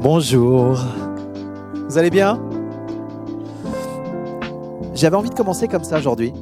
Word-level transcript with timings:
Bonjour. 0.00 0.78
Vous 1.88 1.98
allez 1.98 2.10
bien? 2.10 2.40
J'avais 4.94 5.16
envie 5.16 5.28
de 5.28 5.34
commencer 5.34 5.66
comme 5.66 5.82
ça 5.82 5.98
aujourd'hui, 5.98 6.32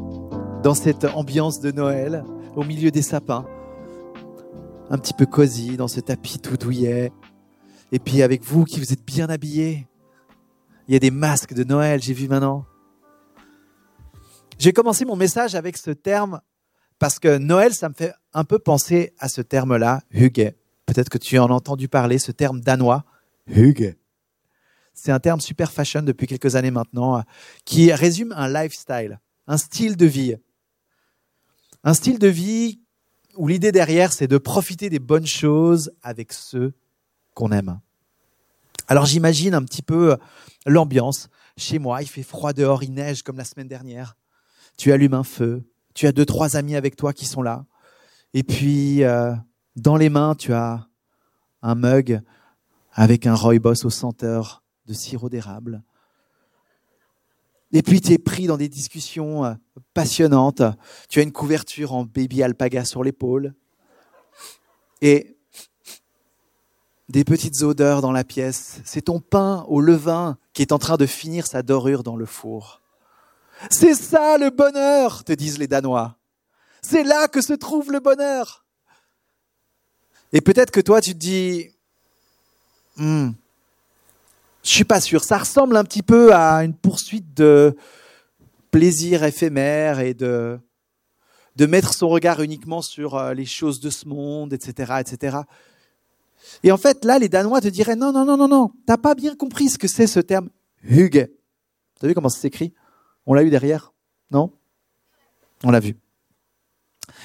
dans 0.62 0.75
cette 0.75 1.07
ambiance 1.07 1.61
de 1.61 1.71
Noël, 1.71 2.23
au 2.55 2.65
milieu 2.65 2.91
des 2.91 3.01
sapins, 3.01 3.47
un 4.91 4.98
petit 4.98 5.15
peu 5.15 5.25
cosy, 5.25 5.79
dans 5.79 5.89
ce 5.89 6.01
tapis 6.01 6.39
tout 6.39 6.59
douillet, 6.59 7.12
et 7.93 7.98
puis 7.98 8.23
avec 8.23 8.43
vous 8.43 8.65
qui 8.65 8.79
vous 8.79 8.93
êtes 8.93 9.07
bien 9.07 9.30
habillés. 9.30 9.87
Il 10.87 10.93
y 10.93 10.97
a 10.97 11.01
des 11.01 11.11
masques 11.11 11.55
de 11.55 11.65
Noël, 11.65 12.02
j'ai 12.02 12.12
vu 12.12 12.29
maintenant. 12.29 12.66
J'ai 14.59 14.75
commencé 14.75 15.07
mon 15.07 15.16
message 15.16 15.55
avec 15.55 15.79
ce 15.79 15.93
terme 15.93 16.43
parce 16.98 17.19
que 17.19 17.38
Noël, 17.38 17.73
ça 17.73 17.88
me 17.88 17.95
fait 17.95 18.12
un 18.34 18.45
peu 18.45 18.59
penser 18.59 19.15
à 19.19 19.30
ce 19.30 19.41
terme-là, 19.41 20.02
Hugues. 20.11 20.55
Peut-être 20.84 21.09
que 21.09 21.19
tu 21.19 21.38
en 21.38 21.47
as 21.47 21.55
entendu 21.55 21.88
parler, 21.88 22.19
ce 22.19 22.33
terme 22.33 22.61
danois, 22.61 23.05
Hugues. 23.46 23.96
C'est 24.95 25.12
un 25.12 25.20
terme 25.20 25.41
super 25.41 25.70
fashion 25.70 26.02
depuis 26.02 26.27
quelques 26.27 26.56
années 26.56 26.70
maintenant, 26.70 27.23
qui 27.64 27.92
résume 27.92 28.32
un 28.32 28.48
lifestyle, 28.48 29.20
un 29.46 29.59
style 29.59 29.96
de 29.96 30.06
vie. 30.06 30.36
Un 31.84 31.95
style 31.95 32.19
de 32.19 32.28
vie 32.28 32.80
où 33.36 33.46
l'idée 33.48 33.72
derrière, 33.72 34.12
c'est 34.12 34.27
de 34.27 34.38
profiter 34.38 34.88
des 34.88 34.98
bonnes 34.98 35.27
choses 35.27 35.92
avec 36.02 36.32
ceux 36.32 36.72
qu'on 37.34 37.52
aime. 37.52 37.80
Alors 38.88 39.05
j'imagine 39.05 39.55
un 39.55 39.62
petit 39.62 39.83
peu 39.83 40.16
l'ambiance. 40.64 41.28
Chez 41.56 41.78
moi, 41.78 42.02
il 42.02 42.08
fait 42.08 42.22
froid 42.22 42.52
dehors, 42.52 42.83
il 42.83 42.92
neige 42.92 43.22
comme 43.22 43.36
la 43.36 43.44
semaine 43.44 43.69
dernière. 43.69 44.16
Tu 44.78 44.92
allumes 44.92 45.14
un 45.14 45.24
feu, 45.24 45.64
tu 45.94 46.06
as 46.06 46.12
deux, 46.12 46.27
trois 46.27 46.56
amis 46.56 46.77
avec 46.77 46.97
toi 46.97 47.12
qui 47.12 47.27
sont 47.27 47.42
là. 47.42 47.64
Et 48.34 48.42
puis, 48.42 49.03
euh, 49.03 49.34
dans 49.77 49.97
les 49.97 50.08
mains, 50.08 50.34
tu 50.34 50.53
as 50.53 50.86
un 51.62 51.75
mug 51.75 52.20
avec 52.97 53.27
un 53.27 53.34
rooibos 53.34 53.84
au 53.84 53.91
senteur 53.91 54.64
de 54.86 54.94
sirop 54.94 55.28
d'érable. 55.28 55.84
Et 57.72 57.83
puis, 57.83 58.00
tu 58.00 58.12
es 58.12 58.19
pris 58.19 58.47
dans 58.47 58.56
des 58.56 58.70
discussions 58.70 59.44
euh, 59.44 59.55
passionnantes. 59.92 60.62
Tu 61.11 61.20
as 61.20 61.22
une 61.22 61.33
couverture 61.33 61.92
en 61.92 62.05
baby 62.05 62.42
alpaga 62.42 62.84
sur 62.84 63.05
l'épaule. 63.05 63.55
Et 65.03 65.36
des 67.11 67.25
petites 67.25 67.62
odeurs 67.62 68.00
dans 68.00 68.12
la 68.12 68.25
pièce. 68.25 68.80
C'est 68.84 69.03
ton 69.03 69.20
pain 69.20 69.64
au 69.69 69.81
levain 69.81 70.38
qui 70.55 70.62
est 70.62 70.72
en 70.72 70.78
train 70.78 70.97
de 70.97 71.06
finir 71.06 71.47
sa 71.47 71.62
dorure 71.62 72.03
dans 72.03 72.16
le 72.16 72.27
four. 72.27 72.81
C'est 73.70 73.94
ça 73.94 74.38
le 74.38 74.50
bonheur, 74.50 75.22
te 75.22 75.33
disent 75.33 75.58
les 75.58 75.69
Danois. 75.69 76.16
C'est 76.83 77.05
là 77.05 77.28
que 77.28 77.42
se 77.42 77.53
trouve 77.53 77.92
le 77.92 78.00
bonheur. 78.00 78.64
Et 80.33 80.41
peut-être 80.41 80.70
que 80.70 80.81
toi, 80.81 81.00
tu 81.00 81.12
te 81.12 81.19
dis, 81.19 81.75
hmm, 82.97 83.30
je 84.62 84.70
suis 84.70 84.84
pas 84.84 85.00
sûr. 85.00 85.22
Ça 85.22 85.39
ressemble 85.39 85.77
un 85.77 85.84
petit 85.84 86.02
peu 86.02 86.34
à 86.34 86.64
une 86.64 86.75
poursuite 86.75 87.34
de 87.34 87.77
plaisir 88.70 89.22
éphémère 89.22 90.00
et 90.00 90.12
de, 90.12 90.58
de 91.55 91.66
mettre 91.66 91.94
son 91.94 92.08
regard 92.08 92.42
uniquement 92.42 92.83
sur 92.83 93.14
euh, 93.14 93.33
les 93.33 93.47
choses 93.47 93.80
de 93.80 93.91
ce 93.91 94.08
monde, 94.08 94.53
etc., 94.53 94.94
etc. 95.00 95.38
Et 96.62 96.72
en 96.72 96.77
fait, 96.77 97.05
là, 97.05 97.19
les 97.19 97.28
Danois 97.28 97.61
te 97.61 97.69
diraient, 97.69 97.97
non, 97.97 98.12
non, 98.12 98.25
non, 98.25 98.36
non, 98.36 98.48
non, 98.48 98.72
t'as 98.86 98.97
pas 98.97 99.14
bien 99.14 99.34
compris 99.36 99.69
ce 99.69 99.78
que 99.78 99.88
c'est 99.88 100.06
ce 100.06 100.20
terme 100.20 100.50
Hygge. 100.84 101.28
Vous 101.28 102.00
savez 102.00 102.14
comment 102.14 102.28
ça 102.28 102.41
s'écrit? 102.41 102.75
On 103.25 103.34
l'a 103.34 103.42
eu 103.42 103.50
derrière 103.50 103.92
Non? 104.31 104.53
On 105.64 105.70
l'a 105.70 105.81
vu. 105.81 105.97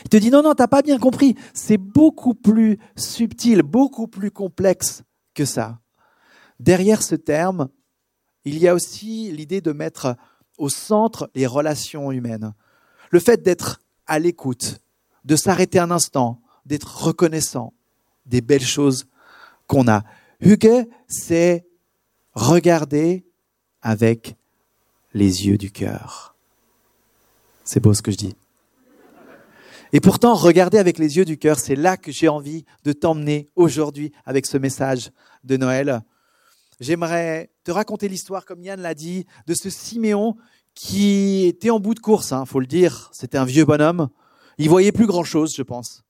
Il 0.04 0.10
te 0.10 0.18
dit, 0.18 0.30
non, 0.32 0.44
non, 0.44 0.54
t'as 0.54 0.68
pas 0.68 0.82
bien 0.82 1.00
compris. 1.00 1.36
C'est 1.54 1.78
beaucoup 1.78 2.34
plus 2.34 2.78
subtil, 2.96 3.64
beaucoup 3.64 4.08
plus 4.08 4.32
complexe 4.32 5.04
ça. 5.46 5.80
Derrière 6.60 7.02
ce 7.02 7.16
terme, 7.16 7.70
il 8.46 8.58
y 8.58 8.68
a 8.68 8.74
aussi 8.74 9.32
l'idée 9.32 9.62
de 9.62 9.72
mettre 9.72 10.16
au 10.58 10.70
centre 10.70 11.30
les 11.36 11.48
relations 11.48 12.12
humaines. 12.12 12.54
Le 13.10 13.20
fait 13.20 13.42
d'être 13.42 13.82
à 14.08 14.20
l'écoute, 14.20 14.80
de 15.26 15.36
s'arrêter 15.36 15.80
un 15.80 15.92
instant, 15.92 16.42
d'être 16.66 17.04
reconnaissant 17.04 17.74
des 18.26 18.42
belles 18.42 18.62
choses 18.62 19.08
qu'on 19.68 19.88
a. 19.88 20.04
Hugues, 20.40 20.88
c'est 21.08 21.66
regarder 22.34 23.26
avec 23.82 24.36
les 25.14 25.48
yeux 25.48 25.58
du 25.58 25.72
cœur. 25.72 26.36
C'est 27.64 27.80
beau 27.80 27.94
ce 27.94 28.02
que 28.02 28.12
je 28.12 28.18
dis. 28.18 28.36
Et 29.94 30.00
pourtant, 30.00 30.36
regarder 30.36 30.78
avec 30.78 30.98
les 30.98 31.18
yeux 31.18 31.26
du 31.26 31.38
cœur, 31.38 31.60
c'est 31.60 31.76
là 31.76 31.98
que 31.98 32.12
j'ai 32.12 32.30
envie 32.30 32.64
de 32.84 32.94
t'emmener 32.94 33.50
aujourd'hui 33.56 34.14
avec 34.26 34.46
ce 34.46 34.58
message 34.58 35.12
de 35.44 35.58
Noël. 35.58 36.02
J'aimerais 36.80 37.52
te 37.66 37.72
raconter 37.72 38.08
l'histoire, 38.08 38.46
comme 38.46 38.62
Yann 38.62 38.80
l'a 38.80 38.94
dit, 38.94 39.26
de 39.48 39.54
ce 39.54 39.70
Siméon 39.70 40.38
qui 40.74 41.46
était 41.46 41.70
en 41.70 41.80
bout 41.82 41.94
de 41.94 42.00
course, 42.00 42.32
hein, 42.32 42.46
faut 42.46 42.62
le 42.62 42.68
dire. 42.68 43.10
C'était 43.12 43.38
un 43.38 43.44
vieux 43.44 43.66
bonhomme. 43.66 44.10
Il 44.58 44.70
voyait 44.70 44.94
plus 44.94 45.08
grand 45.08 45.26
chose, 45.26 45.54
je 45.56 45.62
pense. 45.62 46.04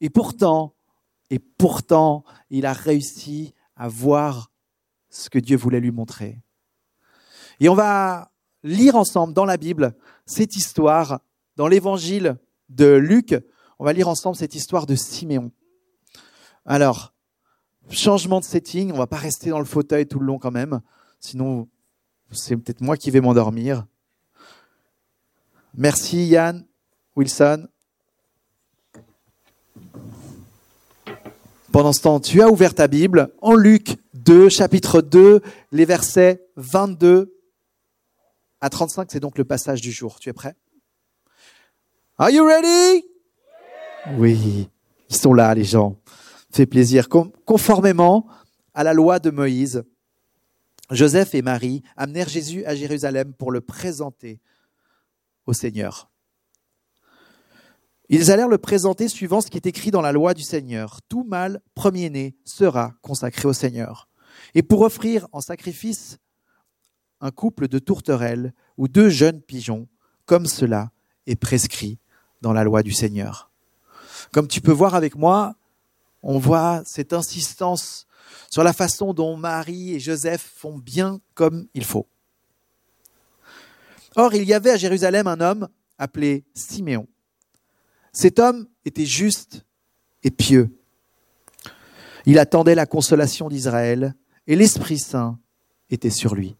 Et 0.00 0.10
pourtant, 0.10 0.74
et 1.30 1.38
pourtant, 1.38 2.24
il 2.50 2.66
a 2.66 2.72
réussi 2.72 3.54
à 3.76 3.86
voir 3.86 4.50
ce 5.10 5.30
que 5.30 5.38
Dieu 5.38 5.56
voulait 5.56 5.80
lui 5.80 5.92
montrer. 5.92 6.38
Et 7.60 7.68
on 7.68 7.74
va 7.74 8.32
lire 8.64 8.96
ensemble 8.96 9.32
dans 9.32 9.44
la 9.44 9.56
Bible 9.56 9.94
cette 10.26 10.56
histoire, 10.56 11.20
dans 11.56 11.68
l'évangile 11.68 12.36
de 12.68 12.86
Luc, 12.86 13.34
on 13.78 13.84
va 13.84 13.92
lire 13.92 14.08
ensemble 14.08 14.36
cette 14.36 14.54
histoire 14.54 14.86
de 14.86 14.94
Siméon. 14.94 15.50
Alors, 16.64 17.14
changement 17.90 18.40
de 18.40 18.44
setting, 18.44 18.92
on 18.92 18.98
va 18.98 19.06
pas 19.06 19.16
rester 19.16 19.50
dans 19.50 19.58
le 19.58 19.64
fauteuil 19.64 20.06
tout 20.06 20.18
le 20.18 20.26
long 20.26 20.38
quand 20.38 20.50
même, 20.50 20.80
sinon 21.20 21.68
c'est 22.30 22.56
peut-être 22.56 22.80
moi 22.80 22.96
qui 22.96 23.10
vais 23.10 23.20
m'endormir. 23.20 23.86
Merci 25.74 26.26
Yann, 26.26 26.66
Wilson. 27.16 27.68
Pendant 31.72 31.92
ce 31.92 32.00
temps, 32.00 32.20
tu 32.20 32.42
as 32.42 32.50
ouvert 32.50 32.74
ta 32.74 32.88
Bible 32.88 33.32
en 33.40 33.54
Luc 33.54 33.98
2, 34.14 34.48
chapitre 34.48 35.00
2, 35.00 35.40
les 35.70 35.84
versets 35.84 36.46
22 36.56 37.34
à 38.60 38.70
35, 38.70 39.08
c'est 39.12 39.20
donc 39.20 39.38
le 39.38 39.44
passage 39.44 39.80
du 39.80 39.92
jour. 39.92 40.18
Tu 40.18 40.28
es 40.28 40.32
prêt? 40.32 40.56
Are 42.20 42.30
you 42.30 42.44
ready? 42.44 43.04
Oui, 44.16 44.68
ils 45.08 45.16
sont 45.16 45.32
là, 45.32 45.54
les 45.54 45.62
gens. 45.62 46.00
Fait 46.50 46.66
plaisir. 46.66 47.08
Conformément 47.08 48.26
à 48.74 48.82
la 48.82 48.92
loi 48.92 49.20
de 49.20 49.30
Moïse, 49.30 49.84
Joseph 50.90 51.36
et 51.36 51.42
Marie 51.42 51.84
amenèrent 51.96 52.28
Jésus 52.28 52.64
à 52.64 52.74
Jérusalem 52.74 53.34
pour 53.34 53.52
le 53.52 53.60
présenter 53.60 54.40
au 55.46 55.52
Seigneur. 55.52 56.10
Ils 58.08 58.32
allèrent 58.32 58.48
le 58.48 58.58
présenter 58.58 59.06
suivant 59.06 59.40
ce 59.40 59.46
qui 59.46 59.56
est 59.56 59.66
écrit 59.66 59.92
dans 59.92 60.02
la 60.02 60.10
loi 60.10 60.34
du 60.34 60.42
Seigneur. 60.42 60.98
Tout 61.08 61.22
mâle 61.22 61.60
premier-né 61.76 62.36
sera 62.44 62.94
consacré 63.00 63.46
au 63.46 63.52
Seigneur. 63.52 64.08
Et 64.56 64.64
pour 64.64 64.80
offrir 64.80 65.28
en 65.30 65.40
sacrifice 65.40 66.18
un 67.20 67.30
couple 67.30 67.68
de 67.68 67.78
tourterelles 67.78 68.54
ou 68.76 68.88
deux 68.88 69.08
jeunes 69.08 69.40
pigeons, 69.40 69.86
comme 70.26 70.46
cela 70.46 70.90
est 71.28 71.36
prescrit 71.36 72.00
dans 72.40 72.52
la 72.52 72.64
loi 72.64 72.82
du 72.82 72.92
Seigneur. 72.92 73.50
Comme 74.32 74.48
tu 74.48 74.60
peux 74.60 74.72
voir 74.72 74.94
avec 74.94 75.16
moi, 75.16 75.54
on 76.22 76.38
voit 76.38 76.82
cette 76.84 77.12
insistance 77.12 78.06
sur 78.50 78.62
la 78.62 78.72
façon 78.72 79.14
dont 79.14 79.36
Marie 79.36 79.94
et 79.94 80.00
Joseph 80.00 80.52
font 80.56 80.78
bien 80.78 81.20
comme 81.34 81.66
il 81.74 81.84
faut. 81.84 82.06
Or, 84.16 84.34
il 84.34 84.44
y 84.44 84.54
avait 84.54 84.70
à 84.70 84.76
Jérusalem 84.76 85.26
un 85.26 85.40
homme 85.40 85.68
appelé 85.98 86.44
Siméon. 86.54 87.06
Cet 88.12 88.38
homme 88.38 88.66
était 88.84 89.06
juste 89.06 89.64
et 90.22 90.30
pieux. 90.30 90.76
Il 92.26 92.38
attendait 92.38 92.74
la 92.74 92.86
consolation 92.86 93.48
d'Israël 93.48 94.14
et 94.46 94.56
l'Esprit 94.56 94.98
Saint 94.98 95.38
était 95.90 96.10
sur 96.10 96.34
lui. 96.34 96.56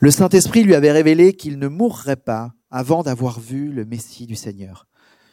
Le 0.00 0.12
Saint-Esprit 0.12 0.62
lui 0.62 0.76
avait 0.76 0.92
révélé 0.92 1.32
qu'il 1.34 1.58
ne 1.58 1.66
mourrait 1.66 2.14
pas 2.14 2.52
avant 2.70 3.02
d'avoir 3.02 3.40
vu 3.40 3.72
le 3.72 3.84
Messie 3.84 4.26
du 4.26 4.36
Seigneur. 4.36 4.86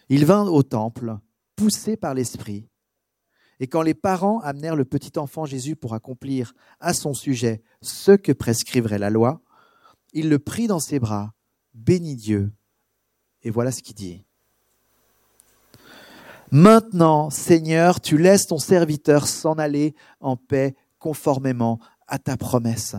Il 0.10 0.26
vint 0.26 0.48
au 0.48 0.64
temple, 0.64 1.18
poussé 1.56 1.96
par 1.98 2.16
l'Esprit. 2.16 2.68
Et 3.60 3.68
quand 3.68 3.84
les 3.84 3.94
parents 3.94 4.40
amenèrent 4.40 4.76
le 4.76 4.84
petit 4.84 5.20
enfant 5.20 5.46
Jésus 5.46 5.76
pour 5.76 5.94
accomplir 5.94 6.54
à 6.80 6.96
son 6.96 7.14
sujet 7.14 7.62
ce 7.84 8.14
que 8.14 8.32
prescrivrait 8.32 8.98
la 8.98 9.12
loi, 9.12 9.44
il 10.14 10.30
le 10.30 10.40
prit 10.40 10.66
dans 10.66 10.80
ses 10.80 10.98
bras, 10.98 11.34
bénit 11.76 12.16
Dieu, 12.16 12.52
et 13.44 13.52
voilà 13.52 13.72
ce 13.72 13.84
qu'il 13.84 13.96
dit. 13.96 14.26
Maintenant, 16.52 17.30
Seigneur, 17.30 18.02
tu 18.02 18.18
laisses 18.18 18.48
ton 18.48 18.58
serviteur 18.58 19.28
s'en 19.28 19.54
aller 19.54 19.94
en 20.20 20.38
paix 20.38 20.76
conformément 20.98 21.80
à 22.08 22.18
ta 22.18 22.36
promesse 22.36 22.96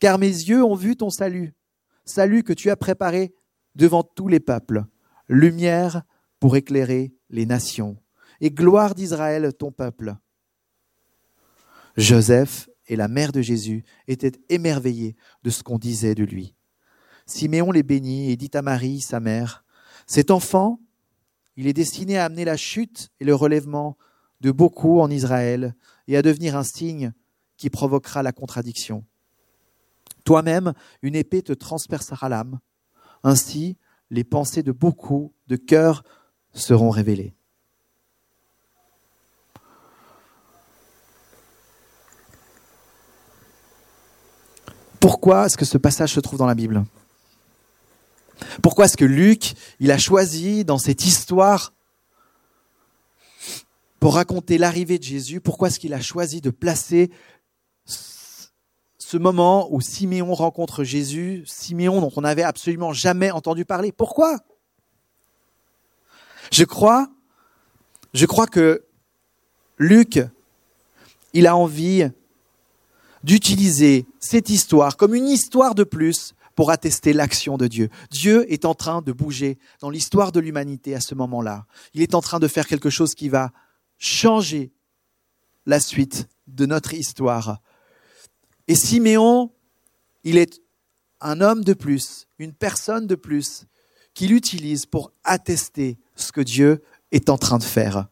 car 0.00 0.18
mes 0.18 0.26
yeux 0.26 0.64
ont 0.64 0.74
vu 0.74 0.96
ton 0.96 1.10
salut, 1.10 1.54
salut 2.04 2.42
que 2.42 2.52
tu 2.52 2.70
as 2.70 2.76
préparé 2.76 3.34
devant 3.74 4.02
tous 4.02 4.28
les 4.28 4.40
peuples, 4.40 4.84
lumière 5.28 6.02
pour 6.40 6.56
éclairer 6.56 7.14
les 7.30 7.46
nations, 7.46 7.96
et 8.40 8.50
gloire 8.50 8.94
d'Israël, 8.94 9.52
ton 9.54 9.72
peuple. 9.72 10.16
Joseph 11.96 12.68
et 12.86 12.96
la 12.96 13.08
mère 13.08 13.32
de 13.32 13.40
Jésus 13.40 13.84
étaient 14.08 14.38
émerveillés 14.48 15.16
de 15.42 15.50
ce 15.50 15.62
qu'on 15.62 15.78
disait 15.78 16.14
de 16.14 16.24
lui. 16.24 16.54
Siméon 17.26 17.70
les 17.70 17.82
bénit 17.82 18.30
et 18.30 18.36
dit 18.36 18.50
à 18.54 18.62
Marie, 18.62 19.00
sa 19.00 19.20
mère, 19.20 19.64
Cet 20.06 20.30
enfant, 20.30 20.80
il 21.56 21.66
est 21.66 21.72
destiné 21.72 22.18
à 22.18 22.26
amener 22.26 22.44
la 22.44 22.56
chute 22.56 23.10
et 23.20 23.24
le 23.24 23.34
relèvement 23.34 23.96
de 24.40 24.50
beaucoup 24.50 25.00
en 25.00 25.10
Israël 25.10 25.74
et 26.08 26.16
à 26.16 26.22
devenir 26.22 26.56
un 26.56 26.64
signe 26.64 27.12
qui 27.56 27.70
provoquera 27.70 28.22
la 28.22 28.32
contradiction. 28.32 29.04
Toi-même, 30.24 30.72
une 31.02 31.14
épée 31.14 31.42
te 31.42 31.52
transpercera 31.52 32.28
l'âme. 32.28 32.58
Ainsi, 33.22 33.76
les 34.10 34.24
pensées 34.24 34.62
de 34.62 34.72
beaucoup 34.72 35.32
de 35.46 35.56
cœurs 35.56 36.02
seront 36.52 36.90
révélées. 36.90 37.34
Pourquoi 45.00 45.46
est-ce 45.46 45.58
que 45.58 45.66
ce 45.66 45.76
passage 45.76 46.14
se 46.14 46.20
trouve 46.20 46.38
dans 46.38 46.46
la 46.46 46.54
Bible? 46.54 46.84
Pourquoi 48.62 48.86
est-ce 48.86 48.96
que 48.96 49.04
Luc, 49.04 49.52
il 49.78 49.90
a 49.90 49.98
choisi 49.98 50.64
dans 50.64 50.78
cette 50.78 51.04
histoire 51.04 51.74
pour 54.00 54.16
raconter 54.16 54.58
l'arrivée 54.58 54.98
de 54.98 55.02
Jésus, 55.02 55.40
pourquoi 55.40 55.68
est-ce 55.68 55.78
qu'il 55.78 55.94
a 55.94 56.00
choisi 56.00 56.42
de 56.42 56.50
placer 56.50 57.10
moment 59.18 59.68
où 59.72 59.80
Siméon 59.80 60.34
rencontre 60.34 60.84
Jésus, 60.84 61.44
Siméon 61.46 62.00
dont 62.00 62.12
on 62.16 62.22
n'avait 62.22 62.42
absolument 62.42 62.92
jamais 62.92 63.30
entendu 63.30 63.64
parler 63.64 63.92
Pourquoi? 63.92 64.38
Je 66.52 66.64
crois, 66.64 67.08
je 68.12 68.26
crois 68.26 68.46
que 68.46 68.84
Luc, 69.78 70.20
il 71.32 71.46
a 71.46 71.56
envie 71.56 72.08
d'utiliser 73.24 74.06
cette 74.20 74.50
histoire 74.50 74.96
comme 74.96 75.14
une 75.14 75.28
histoire 75.28 75.74
de 75.74 75.84
plus 75.84 76.34
pour 76.54 76.70
attester 76.70 77.12
l'action 77.12 77.56
de 77.56 77.66
Dieu. 77.66 77.88
Dieu 78.10 78.50
est 78.52 78.64
en 78.64 78.74
train 78.74 79.02
de 79.02 79.12
bouger 79.12 79.58
dans 79.80 79.90
l'histoire 79.90 80.30
de 80.30 80.40
l'humanité 80.40 80.94
à 80.94 81.00
ce 81.00 81.14
moment-là. 81.14 81.66
Il 81.94 82.02
est 82.02 82.14
en 82.14 82.20
train 82.20 82.38
de 82.38 82.48
faire 82.48 82.66
quelque 82.66 82.90
chose 82.90 83.14
qui 83.14 83.28
va 83.28 83.50
changer 83.98 84.72
la 85.66 85.80
suite 85.80 86.28
de 86.46 86.66
notre 86.66 86.94
histoire. 86.94 87.60
Et 88.68 88.74
Siméon, 88.74 89.52
il 90.22 90.38
est 90.38 90.60
un 91.20 91.40
homme 91.40 91.64
de 91.64 91.74
plus, 91.74 92.26
une 92.38 92.52
personne 92.52 93.06
de 93.06 93.14
plus, 93.14 93.66
qu'il 94.14 94.32
utilise 94.32 94.86
pour 94.86 95.12
attester 95.24 95.98
ce 96.16 96.32
que 96.32 96.40
Dieu 96.40 96.82
est 97.12 97.28
en 97.28 97.38
train 97.38 97.58
de 97.58 97.64
faire. 97.64 98.08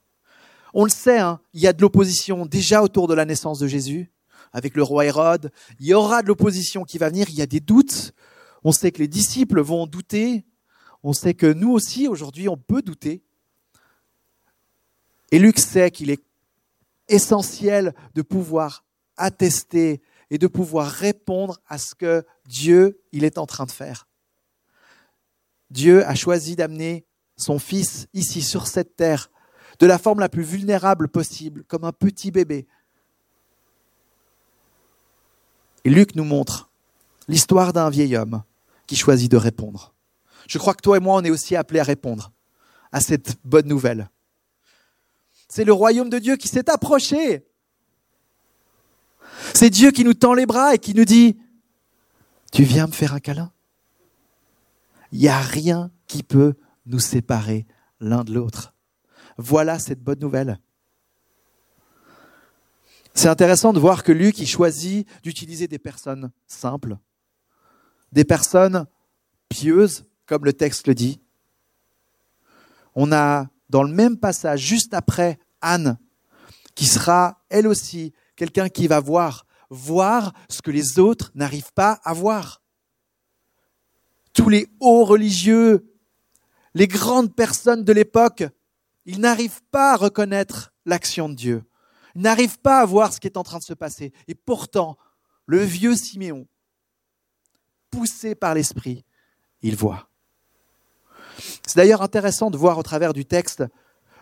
On 0.75 0.85
le 0.85 0.91
sait, 0.91 1.19
hein, 1.19 1.41
il 1.53 1.61
y 1.61 1.67
a 1.67 1.73
de 1.73 1.81
l'opposition 1.83 2.47
déjà 2.47 2.83
autour 2.83 3.09
de 3.09 3.15
la 3.15 3.25
naissance 3.25 3.59
de 3.59 3.67
Jésus 3.67 4.11
avec 4.53 4.77
le 4.77 4.83
roi 4.83 5.07
Hérode. 5.07 5.51
Il 5.81 5.87
y 5.87 5.95
aura 5.95 6.23
de 6.23 6.29
l'opposition 6.29 6.85
qui 6.85 6.99
va 6.99 7.09
venir, 7.09 7.29
il 7.29 7.35
y 7.37 7.43
a 7.43 7.47
des 7.47 7.61
doutes. 7.61 8.13
On 8.65 8.73
sait 8.73 8.93
que 8.93 8.99
les 8.99 9.09
disciples 9.09 9.61
vont 9.61 9.87
douter. 9.87 10.45
On 11.03 11.13
sait 11.13 11.35
que 11.35 11.53
nous 11.53 11.73
aussi, 11.73 12.09
aujourd'hui, 12.09 12.49
on 12.49 12.57
peut 12.57 12.83
douter. 12.83 13.23
Et 15.31 15.39
Luc 15.39 15.59
sait 15.59 15.91
qu'il 15.91 16.11
est 16.11 16.23
essentiel 17.09 17.95
de 18.15 18.23
pouvoir 18.23 18.85
attester 19.17 20.01
et 20.33 20.39
de 20.39 20.47
pouvoir 20.47 20.89
répondre 20.89 21.61
à 21.69 21.77
ce 21.77 21.95
que 21.95 22.25
Dieu, 22.47 23.01
il 23.13 23.23
est 23.23 23.37
en 23.37 23.47
train 23.47 23.67
de 23.67 23.71
faire. 23.71 24.09
Dieu 25.71 26.05
a 26.07 26.15
choisi 26.15 26.57
d'amener 26.57 27.07
son 27.37 27.59
fils 27.59 28.09
ici 28.15 28.41
sur 28.43 28.67
cette 28.67 28.97
terre 28.97 29.31
de 29.79 29.87
la 29.87 29.99
forme 29.99 30.21
la 30.21 30.31
plus 30.31 30.43
vulnérable 30.43 31.09
possible, 31.09 31.65
comme 31.65 31.85
un 31.85 31.93
petit 31.93 32.31
bébé, 32.31 32.67
et 35.85 35.91
Luc 35.91 36.15
nous 36.15 36.25
montre 36.25 36.71
l'histoire 37.29 37.73
d'un 37.73 37.91
vieil 37.91 38.17
homme 38.17 38.43
qui 38.87 38.97
choisit 38.97 39.31
de 39.31 39.37
répondre. 39.37 39.95
Je 40.49 40.59
crois 40.59 40.75
que 40.75 40.81
toi 40.81 40.97
et 40.97 41.01
moi, 41.01 41.17
on 41.17 41.25
est 41.25 41.31
aussi 41.31 41.57
appelés 41.57 41.81
à 41.81 41.85
répondre 41.85 42.33
à 42.91 43.01
cette 43.01 43.37
bonne 43.45 43.67
nouvelle. 43.67 44.09
C'est 45.49 45.65
le 45.65 45.73
royaume 45.73 46.09
de 46.09 46.19
Dieu 46.19 46.37
qui 46.37 46.49
s'est 46.49 46.71
approché. 46.71 47.45
C'est 49.55 49.71
Dieu 49.71 49.91
qui 49.91 50.05
nous 50.05 50.15
tend 50.15 50.35
les 50.35 50.47
bras 50.47 50.75
et 50.75 50.79
qui 50.79 50.95
nous 50.95 51.05
dit, 51.05 51.39
tu 52.53 52.65
viens 52.65 52.87
me 52.87 52.93
faire 52.93 53.15
un 53.15 53.21
câlin 53.21 53.53
Il 55.11 55.21
n'y 55.21 55.29
a 55.29 55.41
rien 55.41 55.91
qui 56.07 56.23
peut 56.23 56.55
nous 56.87 56.99
séparer 56.99 57.67
l'un 58.01 58.25
de 58.25 58.33
l'autre. 58.33 58.75
Voilà 59.39 59.79
cette 59.79 60.03
bonne 60.03 60.19
nouvelle. 60.19 60.59
C'est 63.15 63.29
intéressant 63.29 63.73
de 63.73 63.81
voir 63.81 64.03
que 64.03 64.13
Luc 64.13 64.39
il 64.39 64.47
choisit 64.47 65.07
d'utiliser 65.23 65.69
des 65.69 65.79
personnes 65.79 66.31
simples, 66.47 66.97
des 68.11 68.25
personnes 68.25 68.87
pieuses, 69.49 70.05
comme 70.27 70.45
le 70.45 70.53
texte 70.53 70.87
le 70.87 70.95
dit. 70.95 71.21
On 72.95 73.13
a 73.13 73.49
dans 73.69 73.83
le 73.83 73.93
même 73.93 74.19
passage, 74.19 74.61
juste 74.61 74.95
après, 74.95 75.39
Anne, 75.61 75.99
qui 76.75 76.87
sera 76.87 77.43
elle 77.49 77.67
aussi 77.67 78.13
quelqu'un 78.37 78.69
qui 78.69 78.87
va 78.87 79.01
voir, 79.01 79.47
voir 79.71 80.33
ce 80.49 80.63
que 80.63 80.71
les 80.71 80.99
autres 80.99 81.31
n'arrivent 81.35 81.73
pas 81.73 82.01
à 82.05 82.13
voir. 82.13 82.63
Tous 84.33 84.49
les 84.49 84.69
hauts 84.81 85.05
religieux, 85.05 85.93
les 86.75 86.89
grandes 86.89 87.35
personnes 87.35 87.85
de 87.85 87.93
l'époque, 87.93 88.45
ils 89.05 89.21
n'arrivent 89.21 89.63
pas 89.71 89.93
à 89.93 89.97
reconnaître 89.97 90.73
l'action 90.87 91.29
de 91.29 91.35
Dieu 91.35 91.65
n'arrive 92.15 92.59
pas 92.59 92.81
à 92.81 92.85
voir 92.85 93.13
ce 93.13 93.21
qui 93.21 93.27
est 93.27 93.37
en 93.37 93.43
train 93.43 93.59
de 93.59 93.65
se 93.65 93.75
passer. 93.75 94.13
Et 94.29 94.35
pourtant, 94.35 94.97
le 95.47 95.59
vieux 95.59 95.97
Siméon, 95.97 96.47
poussé 97.91 98.35
par 98.35 98.55
l'Esprit, 98.55 99.05
il 99.63 99.77
voit. 99.77 100.09
C'est 101.67 101.77
d'ailleurs 101.77 102.03
intéressant 102.03 102.51
de 102.51 102.57
voir 102.57 102.79
au 102.79 102.83
travers 102.83 103.13
du 103.13 103.25
texte, 103.25 103.65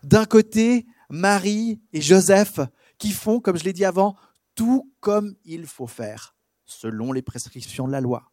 d'un 0.02 0.24
côté, 0.24 0.86
Marie 1.10 1.80
et 1.92 2.00
Joseph 2.00 2.60
qui 3.00 3.10
font, 3.10 3.40
comme 3.40 3.56
je 3.56 3.64
l'ai 3.64 3.72
dit 3.72 3.84
avant, 3.84 4.14
tout 4.54 4.92
comme 5.00 5.34
il 5.44 5.66
faut 5.66 5.88
faire, 5.88 6.36
selon 6.66 7.12
les 7.12 7.22
prescriptions 7.22 7.88
de 7.88 7.92
la 7.92 8.00
loi. 8.00 8.30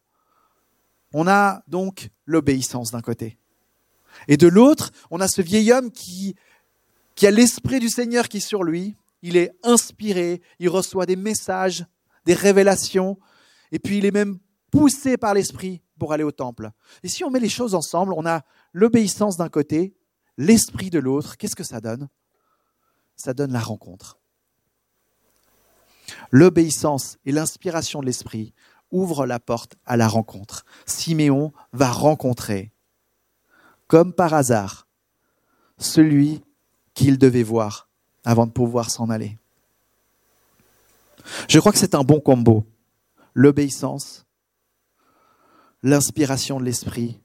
On 1.12 1.26
a 1.26 1.62
donc 1.66 2.10
l'obéissance 2.26 2.92
d'un 2.92 3.00
côté. 3.00 3.38
Et 4.28 4.36
de 4.36 4.46
l'autre, 4.46 4.90
on 5.10 5.20
a 5.20 5.26
ce 5.26 5.42
vieil 5.42 5.72
homme 5.72 5.90
qui, 5.90 6.36
a 7.22 7.30
l'esprit 7.30 7.80
du 7.80 7.88
Seigneur 7.88 8.28
qui 8.28 8.36
est 8.36 8.40
sur 8.40 8.62
lui, 8.62 8.94
il 9.22 9.36
est 9.36 9.52
inspiré, 9.64 10.42
il 10.58 10.68
reçoit 10.68 11.06
des 11.06 11.16
messages, 11.16 11.84
des 12.26 12.34
révélations, 12.34 13.18
et 13.72 13.78
puis 13.78 13.98
il 13.98 14.04
est 14.04 14.12
même 14.12 14.38
poussé 14.70 15.16
par 15.16 15.34
l'Esprit 15.34 15.82
pour 15.98 16.12
aller 16.12 16.24
au 16.24 16.30
temple. 16.30 16.70
Et 17.02 17.08
si 17.08 17.24
on 17.24 17.30
met 17.30 17.40
les 17.40 17.48
choses 17.48 17.74
ensemble, 17.74 18.12
on 18.12 18.26
a 18.26 18.42
l'obéissance 18.72 19.36
d'un 19.38 19.48
côté, 19.48 19.96
l'Esprit 20.36 20.90
de 20.90 20.98
l'autre, 20.98 21.36
qu'est-ce 21.38 21.56
que 21.56 21.64
ça 21.64 21.80
donne? 21.80 22.08
Ça 23.16 23.34
donne 23.34 23.52
la 23.52 23.60
rencontre. 23.60 24.18
L'obéissance 26.30 27.18
et 27.24 27.32
l'inspiration 27.32 28.00
de 28.00 28.06
l'Esprit 28.06 28.54
ouvrent 28.90 29.26
la 29.26 29.38
porte 29.38 29.76
à 29.84 29.96
la 29.96 30.08
rencontre. 30.08 30.64
Siméon 30.86 31.52
va 31.72 31.90
rencontrer, 31.90 32.72
comme 33.86 34.12
par 34.12 34.34
hasard, 34.34 34.86
celui 35.78 36.42
qu'il 36.94 37.18
devait 37.18 37.42
voir 37.42 37.88
avant 38.24 38.46
de 38.46 38.52
pouvoir 38.52 38.90
s'en 38.90 39.10
aller. 39.10 39.38
Je 41.48 41.58
crois 41.58 41.72
que 41.72 41.78
c'est 41.78 41.94
un 41.94 42.02
bon 42.02 42.20
combo. 42.20 42.64
L'obéissance, 43.34 44.26
l'inspiration 45.82 46.58
de 46.58 46.64
l'esprit. 46.64 47.20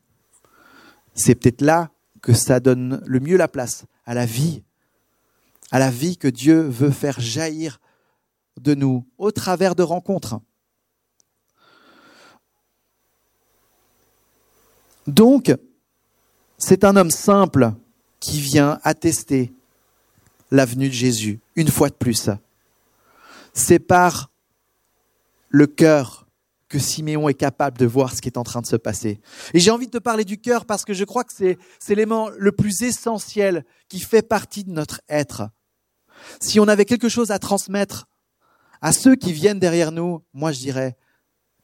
C'est 1.15 1.35
peut-être 1.35 1.61
là 1.61 1.89
que 2.21 2.33
ça 2.33 2.59
donne 2.59 3.01
le 3.05 3.19
mieux 3.19 3.37
la 3.37 3.47
place 3.47 3.85
à 4.05 4.13
la 4.13 4.25
vie, 4.25 4.63
à 5.71 5.79
la 5.79 5.89
vie 5.89 6.17
que 6.17 6.27
Dieu 6.27 6.61
veut 6.61 6.91
faire 6.91 7.19
jaillir 7.19 7.79
de 8.59 8.75
nous 8.75 9.05
au 9.17 9.31
travers 9.31 9.75
de 9.75 9.83
rencontres. 9.83 10.39
Donc, 15.07 15.53
c'est 16.57 16.83
un 16.83 16.95
homme 16.95 17.11
simple 17.11 17.73
qui 18.19 18.39
vient 18.39 18.79
attester 18.83 19.53
la 20.49 20.65
venue 20.65 20.87
de 20.87 20.93
Jésus, 20.93 21.41
une 21.55 21.67
fois 21.67 21.89
de 21.89 21.95
plus. 21.95 22.29
C'est 23.53 23.79
par 23.79 24.31
le 25.49 25.67
cœur 25.67 26.25
que 26.69 26.79
Siméon 26.79 27.29
est 27.29 27.33
capable 27.33 27.77
de 27.77 27.85
voir 27.85 28.13
ce 28.13 28.21
qui 28.21 28.29
est 28.29 28.37
en 28.37 28.43
train 28.43 28.61
de 28.61 28.65
se 28.65 28.75
passer. 28.75 29.19
Et 29.53 29.59
j'ai 29.59 29.71
envie 29.71 29.85
de 29.85 29.91
te 29.91 29.97
parler 29.97 30.25
du 30.25 30.39
cœur 30.39 30.65
parce 30.65 30.85
que 30.85 30.93
je 30.93 31.03
crois 31.03 31.23
que 31.23 31.33
c'est 31.33 31.57
l'élément 31.89 32.29
le 32.29 32.51
plus 32.51 32.81
essentiel 32.81 33.65
qui 33.89 33.99
fait 33.99 34.27
partie 34.27 34.63
de 34.63 34.71
notre 34.71 35.01
être. 35.07 35.49
Si 36.39 36.59
on 36.59 36.67
avait 36.67 36.85
quelque 36.85 37.09
chose 37.09 37.29
à 37.29 37.37
transmettre 37.37 38.07
à 38.83 38.91
ceux 38.91 39.15
qui 39.15 39.31
viennent 39.31 39.59
derrière 39.59 39.93
nous, 39.93 40.21
moi 40.33 40.51
je 40.51 40.59
dirais, 40.59 40.97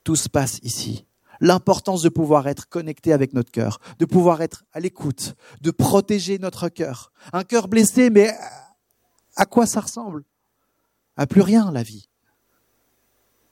tout 0.06 0.16
se 0.16 0.30
passe 0.30 0.60
ici. 0.64 1.06
L'importance 1.42 2.02
de 2.02 2.08
pouvoir 2.08 2.48
être 2.48 2.70
connecté 2.70 3.12
avec 3.12 3.34
notre 3.34 3.52
cœur, 3.52 3.80
de 4.00 4.06
pouvoir 4.06 4.42
être 4.42 4.64
à 4.72 4.80
l'écoute, 4.80 5.36
de 5.60 5.70
protéger 5.70 6.40
notre 6.40 6.70
cœur. 6.70 7.12
Un 7.34 7.44
cœur 7.44 7.68
blessé, 7.68 8.10
mais 8.10 8.34
à 9.36 9.46
quoi 9.46 9.66
ça 9.66 9.82
ressemble? 9.82 10.24
À 11.18 11.28
plus 11.28 11.42
rien, 11.42 11.74
la 11.74 11.84
vie. 11.84 12.08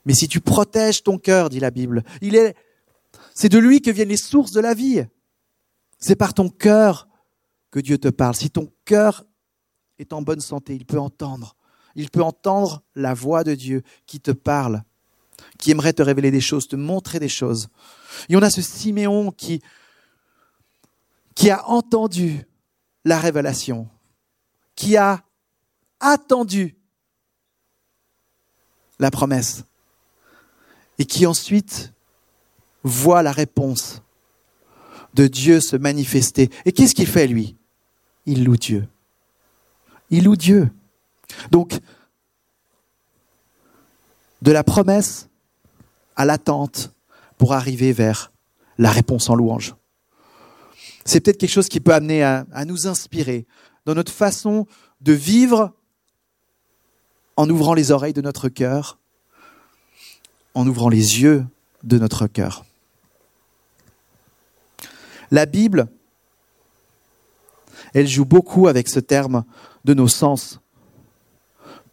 Mais 0.06 0.14
si 0.14 0.30
tu 0.30 0.40
protèges 0.40 1.04
ton 1.04 1.18
cœur, 1.18 1.50
dit 1.50 1.60
la 1.60 1.72
Bible, 1.72 2.04
il 2.22 2.38
est, 2.38 2.56
c'est 3.36 3.50
de 3.50 3.58
lui 3.58 3.82
que 3.82 3.92
viennent 3.92 4.08
les 4.08 4.16
sources 4.16 4.54
de 4.54 4.62
la 4.62 4.74
vie. 4.74 5.06
C'est 6.00 6.16
par 6.16 6.34
ton 6.34 6.48
cœur 6.48 7.10
que 7.70 7.82
Dieu 7.82 7.98
te 7.98 8.08
parle. 8.08 8.36
Si 8.36 8.50
ton 8.50 8.72
cœur 8.86 9.26
est 10.00 10.14
en 10.14 10.22
bonne 10.22 10.40
santé, 10.40 10.74
il 10.74 10.86
peut 10.86 11.00
entendre. 11.00 11.57
Il 11.98 12.12
peut 12.12 12.22
entendre 12.22 12.84
la 12.96 13.16
voix 13.16 13.44
de 13.44 13.56
Dieu 13.56 13.82
qui 14.06 14.22
te 14.22 14.30
parle, 14.30 14.84
qui 15.58 15.72
aimerait 15.72 15.94
te 15.94 16.04
révéler 16.04 16.30
des 16.30 16.40
choses, 16.40 16.68
te 16.68 16.76
montrer 16.76 17.20
des 17.20 17.28
choses. 17.28 17.70
Et 18.30 18.38
on 18.38 18.42
a 18.44 18.52
ce 18.52 18.62
Siméon 18.62 19.32
qui, 19.32 19.62
qui 21.34 21.50
a 21.50 21.68
entendu 21.68 22.46
la 23.04 23.20
révélation, 23.20 23.90
qui 24.76 24.96
a 24.96 25.24
attendu 26.00 26.78
la 29.00 29.10
promesse 29.10 29.66
et 31.00 31.06
qui 31.06 31.26
ensuite 31.26 31.94
voit 32.84 33.24
la 33.24 33.32
réponse 33.32 34.04
de 35.16 35.26
Dieu 35.26 35.62
se 35.62 35.76
manifester. 35.76 36.52
Et 36.66 36.72
qu'est-ce 36.72 36.94
qu'il 36.94 37.08
fait, 37.08 37.26
lui? 37.26 37.56
Il 38.28 38.44
loue 38.44 38.58
Dieu. 38.58 38.88
Il 40.12 40.26
loue 40.26 40.36
Dieu. 40.36 40.72
Donc, 41.52 41.80
de 44.42 44.52
la 44.52 44.64
promesse 44.64 45.30
à 46.16 46.26
l'attente 46.26 46.94
pour 47.38 47.54
arriver 47.54 47.92
vers 47.94 48.32
la 48.78 48.92
réponse 48.92 49.30
en 49.30 49.36
louange. 49.36 49.76
C'est 51.06 51.22
peut-être 51.22 51.38
quelque 51.38 51.52
chose 51.52 51.70
qui 51.70 51.80
peut 51.80 51.94
amener 51.94 52.24
à, 52.24 52.46
nous 52.66 52.88
inspirer 52.88 53.46
dans 53.86 53.96
notre 53.96 54.12
façon 54.12 54.68
de 55.02 55.14
vivre 55.14 55.74
en 57.38 57.50
ouvrant 57.50 57.74
les 57.74 57.92
oreilles 57.92 58.14
de 58.14 58.22
notre 58.22 58.50
cœur, 58.50 58.98
en 60.54 60.68
ouvrant 60.68 60.90
les 60.90 61.22
yeux 61.22 61.46
de 61.84 61.98
notre 61.98 62.28
cœur. 62.28 62.66
La 65.32 65.46
Bible, 65.46 65.88
elle 67.94 68.08
joue 68.08 68.26
beaucoup 68.26 68.68
avec 68.68 68.88
ce 68.88 69.00
terme 69.00 69.46
de 69.86 69.94
nos 69.94 70.08
sens 70.08 70.60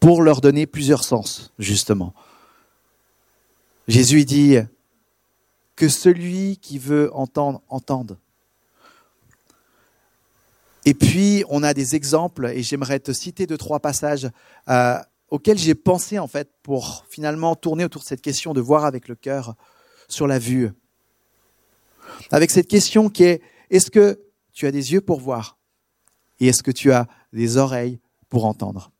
pour 0.05 0.21
leur 0.21 0.39
donner 0.39 0.67
plusieurs 0.67 1.03
sens, 1.03 1.51
justement. 1.57 2.13
Jésus 3.87 4.23
dit 4.23 4.57
que 5.75 5.89
celui 5.89 6.57
qui 6.57 6.77
veut 6.77 7.09
entendre, 7.11 7.63
entende. 7.69 8.19
Et 10.85 10.93
puis, 10.93 11.43
on 11.49 11.63
a 11.63 11.73
des 11.73 11.95
exemples, 11.95 12.51
et 12.53 12.61
j'aimerais 12.61 12.99
te 12.99 13.13
citer 13.13 13.47
deux, 13.47 13.57
trois 13.57 13.79
passages 13.79 14.29
euh, 14.69 14.99
auxquels 15.29 15.57
j'ai 15.57 15.73
pensé, 15.73 16.19
en 16.19 16.27
fait, 16.27 16.51
pour 16.61 17.07
finalement 17.09 17.55
tourner 17.55 17.83
autour 17.83 18.03
de 18.03 18.07
cette 18.07 18.21
question 18.21 18.53
de 18.53 18.61
voir 18.61 18.85
avec 18.85 19.07
le 19.07 19.15
cœur 19.15 19.55
sur 20.07 20.27
la 20.27 20.37
vue 20.37 20.71
avec 22.29 22.51
cette 22.51 22.67
question 22.67 23.09
qui 23.09 23.23
est, 23.23 23.41
est-ce 23.71 23.89
que 23.89 24.21
tu 24.53 24.67
as 24.67 24.71
des 24.71 24.93
yeux 24.93 25.01
pour 25.01 25.19
voir? 25.19 25.57
Et 26.39 26.45
est-ce 26.45 26.61
que 26.61 26.69
tu 26.69 26.91
as 26.91 27.07
des 27.33 27.57
oreilles 27.57 27.99
pour 28.29 28.45
entendre? 28.45 28.91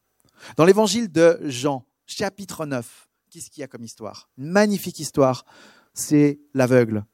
Dans 0.57 0.65
l'évangile 0.65 1.11
de 1.11 1.39
Jean, 1.43 1.85
chapitre 2.05 2.65
9, 2.65 3.07
qu'est-ce 3.29 3.49
qu'il 3.49 3.61
y 3.61 3.63
a 3.63 3.67
comme 3.67 3.83
histoire? 3.83 4.29
Une 4.37 4.49
magnifique 4.49 4.99
histoire, 4.99 5.45
c'est 5.93 6.39
l'aveugle. 6.53 7.05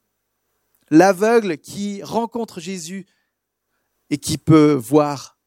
L'aveugle 0.90 1.58
qui 1.58 2.02
rencontre 2.02 2.60
Jésus 2.60 3.06
et 4.10 4.18
qui 4.18 4.38
peut 4.38 4.72
voir, 4.72 5.38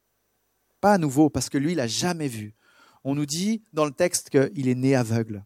pas 0.82 0.94
à 0.94 0.98
nouveau, 0.98 1.30
parce 1.30 1.50
que 1.50 1.58
lui, 1.58 1.74
il 1.74 1.78
n'a 1.78 1.88
jamais 1.88 2.28
vu. 2.28 2.56
On 3.04 3.14
nous 3.14 3.28
dit 3.28 3.64
dans 3.74 3.86
le 3.86 3.92
texte 3.92 4.30
qu'il 4.30 4.68
est 4.68 4.76
né 4.76 4.96
aveugle. 4.96 5.46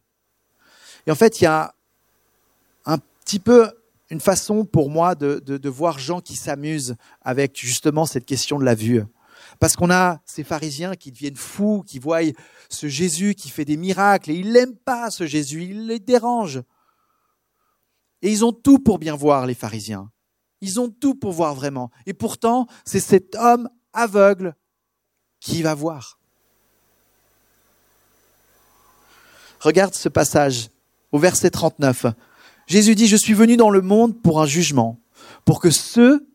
Et 1.05 1.11
en 1.11 1.15
fait, 1.15 1.41
il 1.41 1.43
y 1.43 1.47
a 1.47 1.75
un 2.85 2.97
petit 2.97 3.39
peu 3.39 3.71
une 4.09 4.21
façon 4.21 4.65
pour 4.65 4.89
moi 4.89 5.15
de, 5.15 5.41
de, 5.45 5.57
de 5.57 5.69
voir 5.69 5.99
Jean 5.99 6.21
qui 6.21 6.35
s'amuse 6.35 6.95
avec 7.21 7.59
justement 7.59 8.05
cette 8.05 8.25
question 8.25 8.57
de 8.57 8.65
la 8.65 8.75
vue. 8.75 9.03
Parce 9.59 9.75
qu'on 9.75 9.91
a 9.91 10.21
ces 10.25 10.43
pharisiens 10.43 10.95
qui 10.95 11.11
deviennent 11.11 11.35
fous, 11.35 11.83
qui 11.85 11.99
voient 11.99 12.21
ce 12.69 12.87
Jésus 12.87 13.35
qui 13.35 13.49
fait 13.49 13.65
des 13.65 13.77
miracles, 13.77 14.31
et 14.31 14.35
ils 14.35 14.51
n'aiment 14.51 14.77
pas 14.77 15.11
ce 15.11 15.27
Jésus, 15.27 15.63
il 15.63 15.87
les 15.87 15.99
dérange. 15.99 16.61
Et 18.21 18.31
ils 18.31 18.45
ont 18.45 18.53
tout 18.53 18.79
pour 18.79 18.99
bien 18.99 19.15
voir, 19.15 19.45
les 19.45 19.53
pharisiens. 19.53 20.11
Ils 20.61 20.79
ont 20.79 20.89
tout 20.89 21.15
pour 21.15 21.31
voir 21.31 21.55
vraiment. 21.55 21.91
Et 22.05 22.13
pourtant, 22.13 22.67
c'est 22.85 22.99
cet 22.99 23.35
homme 23.35 23.69
aveugle 23.93 24.55
qui 25.39 25.61
va 25.61 25.73
voir. 25.73 26.19
Regarde 29.59 29.93
ce 29.93 30.09
passage 30.09 30.69
au 31.11 31.19
verset 31.19 31.49
39. 31.49 32.05
Jésus 32.67 32.95
dit, 32.95 33.07
je 33.07 33.17
suis 33.17 33.33
venu 33.33 33.57
dans 33.57 33.69
le 33.69 33.81
monde 33.81 34.21
pour 34.21 34.41
un 34.41 34.45
jugement, 34.45 34.99
pour 35.43 35.59
que 35.59 35.69
ceux 35.69 36.29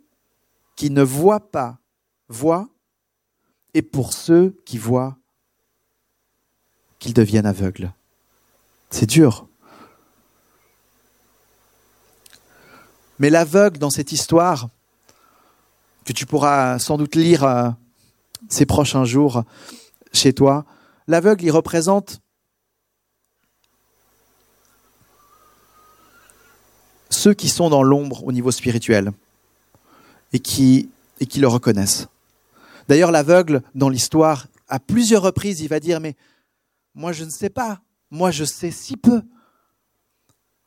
qui 0.76 0.90
ne 0.90 1.02
voient 1.02 1.50
pas 1.50 1.78
voient, 2.28 2.68
et 3.74 3.82
pour 3.82 4.12
ceux 4.12 4.56
qui 4.64 4.78
voient, 4.78 5.16
qu'ils 6.98 7.14
deviennent 7.14 7.46
aveugles. 7.46 7.92
C'est 8.90 9.06
dur. 9.06 9.46
Mais 13.18 13.30
l'aveugle 13.30 13.78
dans 13.78 13.90
cette 13.90 14.12
histoire, 14.12 14.68
que 16.04 16.12
tu 16.12 16.26
pourras 16.26 16.78
sans 16.78 16.96
doute 16.96 17.14
lire 17.14 17.44
euh, 17.44 17.70
ces 18.48 18.66
prochains 18.66 19.04
jours 19.04 19.44
chez 20.12 20.32
toi, 20.32 20.64
l'aveugle, 21.08 21.44
il 21.44 21.50
représente 21.50 22.20
ceux 27.10 27.34
qui 27.34 27.48
sont 27.48 27.70
dans 27.70 27.82
l'ombre 27.82 28.24
au 28.24 28.32
niveau 28.32 28.50
spirituel 28.50 29.12
et 30.32 30.40
qui, 30.40 30.90
et 31.20 31.26
qui 31.26 31.40
le 31.40 31.48
reconnaissent. 31.48 32.08
D'ailleurs, 32.88 33.10
l'aveugle, 33.10 33.62
dans 33.74 33.88
l'histoire, 33.88 34.46
à 34.68 34.78
plusieurs 34.78 35.22
reprises, 35.22 35.60
il 35.60 35.68
va 35.68 35.80
dire, 35.80 36.00
mais 36.00 36.16
moi 36.94 37.12
je 37.12 37.24
ne 37.24 37.30
sais 37.30 37.50
pas, 37.50 37.80
moi 38.10 38.30
je 38.30 38.44
sais 38.44 38.70
si 38.70 38.96
peu. 38.96 39.22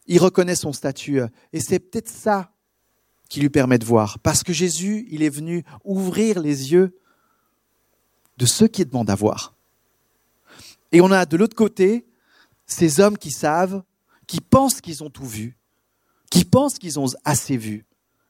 Il 0.07 0.19
reconnaît 0.19 0.55
son 0.55 0.71
statut 0.71 1.19
et 1.51 1.59
c'est 1.59 1.79
peut-être 1.79 2.09
ça 2.09 2.51
qui 3.29 3.41
lui 3.41 3.49
permet 3.49 3.77
de 3.77 3.85
voir. 3.85 4.19
Parce 4.19 4.43
que 4.43 4.53
Jésus, 4.53 5.05
il 5.09 5.21
est 5.21 5.29
venu 5.29 5.65
ouvrir 5.83 6.39
les 6.39 6.71
yeux 6.71 6.97
de 8.37 8.45
ceux 8.45 8.67
qui 8.67 8.85
demandent 8.85 9.09
à 9.09 9.15
voir. 9.15 9.53
Et 10.91 11.01
on 11.01 11.11
a 11.11 11.25
de 11.25 11.35
l'autre 11.35 11.55
côté 11.55 12.05
ces 12.65 12.99
hommes 12.99 13.17
qui 13.17 13.31
savent, 13.31 13.83
qui 14.27 14.39
pensent 14.39 14.81
qu'ils 14.81 15.03
ont 15.03 15.09
tout 15.09 15.25
vu, 15.25 15.57
qui 16.29 16.45
pensent 16.45 16.79
qu'ils 16.79 16.99
ont 16.99 17.07
assez 17.25 17.57
vu 17.57 17.85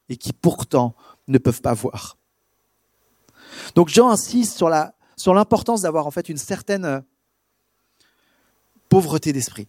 et 0.10 0.18
qui 0.18 0.34
pourtant 0.34 0.96
ne 1.28 1.38
peuvent 1.38 1.62
pas 1.62 1.74
voir. 1.74 2.18
Donc 3.76 3.90
Jean 3.90 4.10
insiste 4.10 4.56
sur 4.56 4.70
la 4.70 4.94
sur 5.18 5.34
l'importance 5.34 5.82
d'avoir 5.82 6.06
en 6.08 6.12
fait 6.12 6.30
une 6.30 6.38
certaine 6.38 6.86
euh, 6.86 7.02
pauvreté 8.88 9.34
d'esprit, 9.34 9.68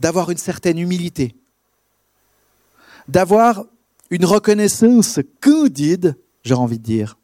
d'avoir 0.00 0.30
une 0.30 0.38
certaine 0.38 0.78
humilité, 0.78 1.34
d'avoir 3.08 3.64
une 4.10 4.24
reconnaissance 4.24 5.20
candide, 5.40 6.18
j'ai 6.42 6.54
envie 6.54 6.78
de 6.78 6.84
dire, 6.84 7.16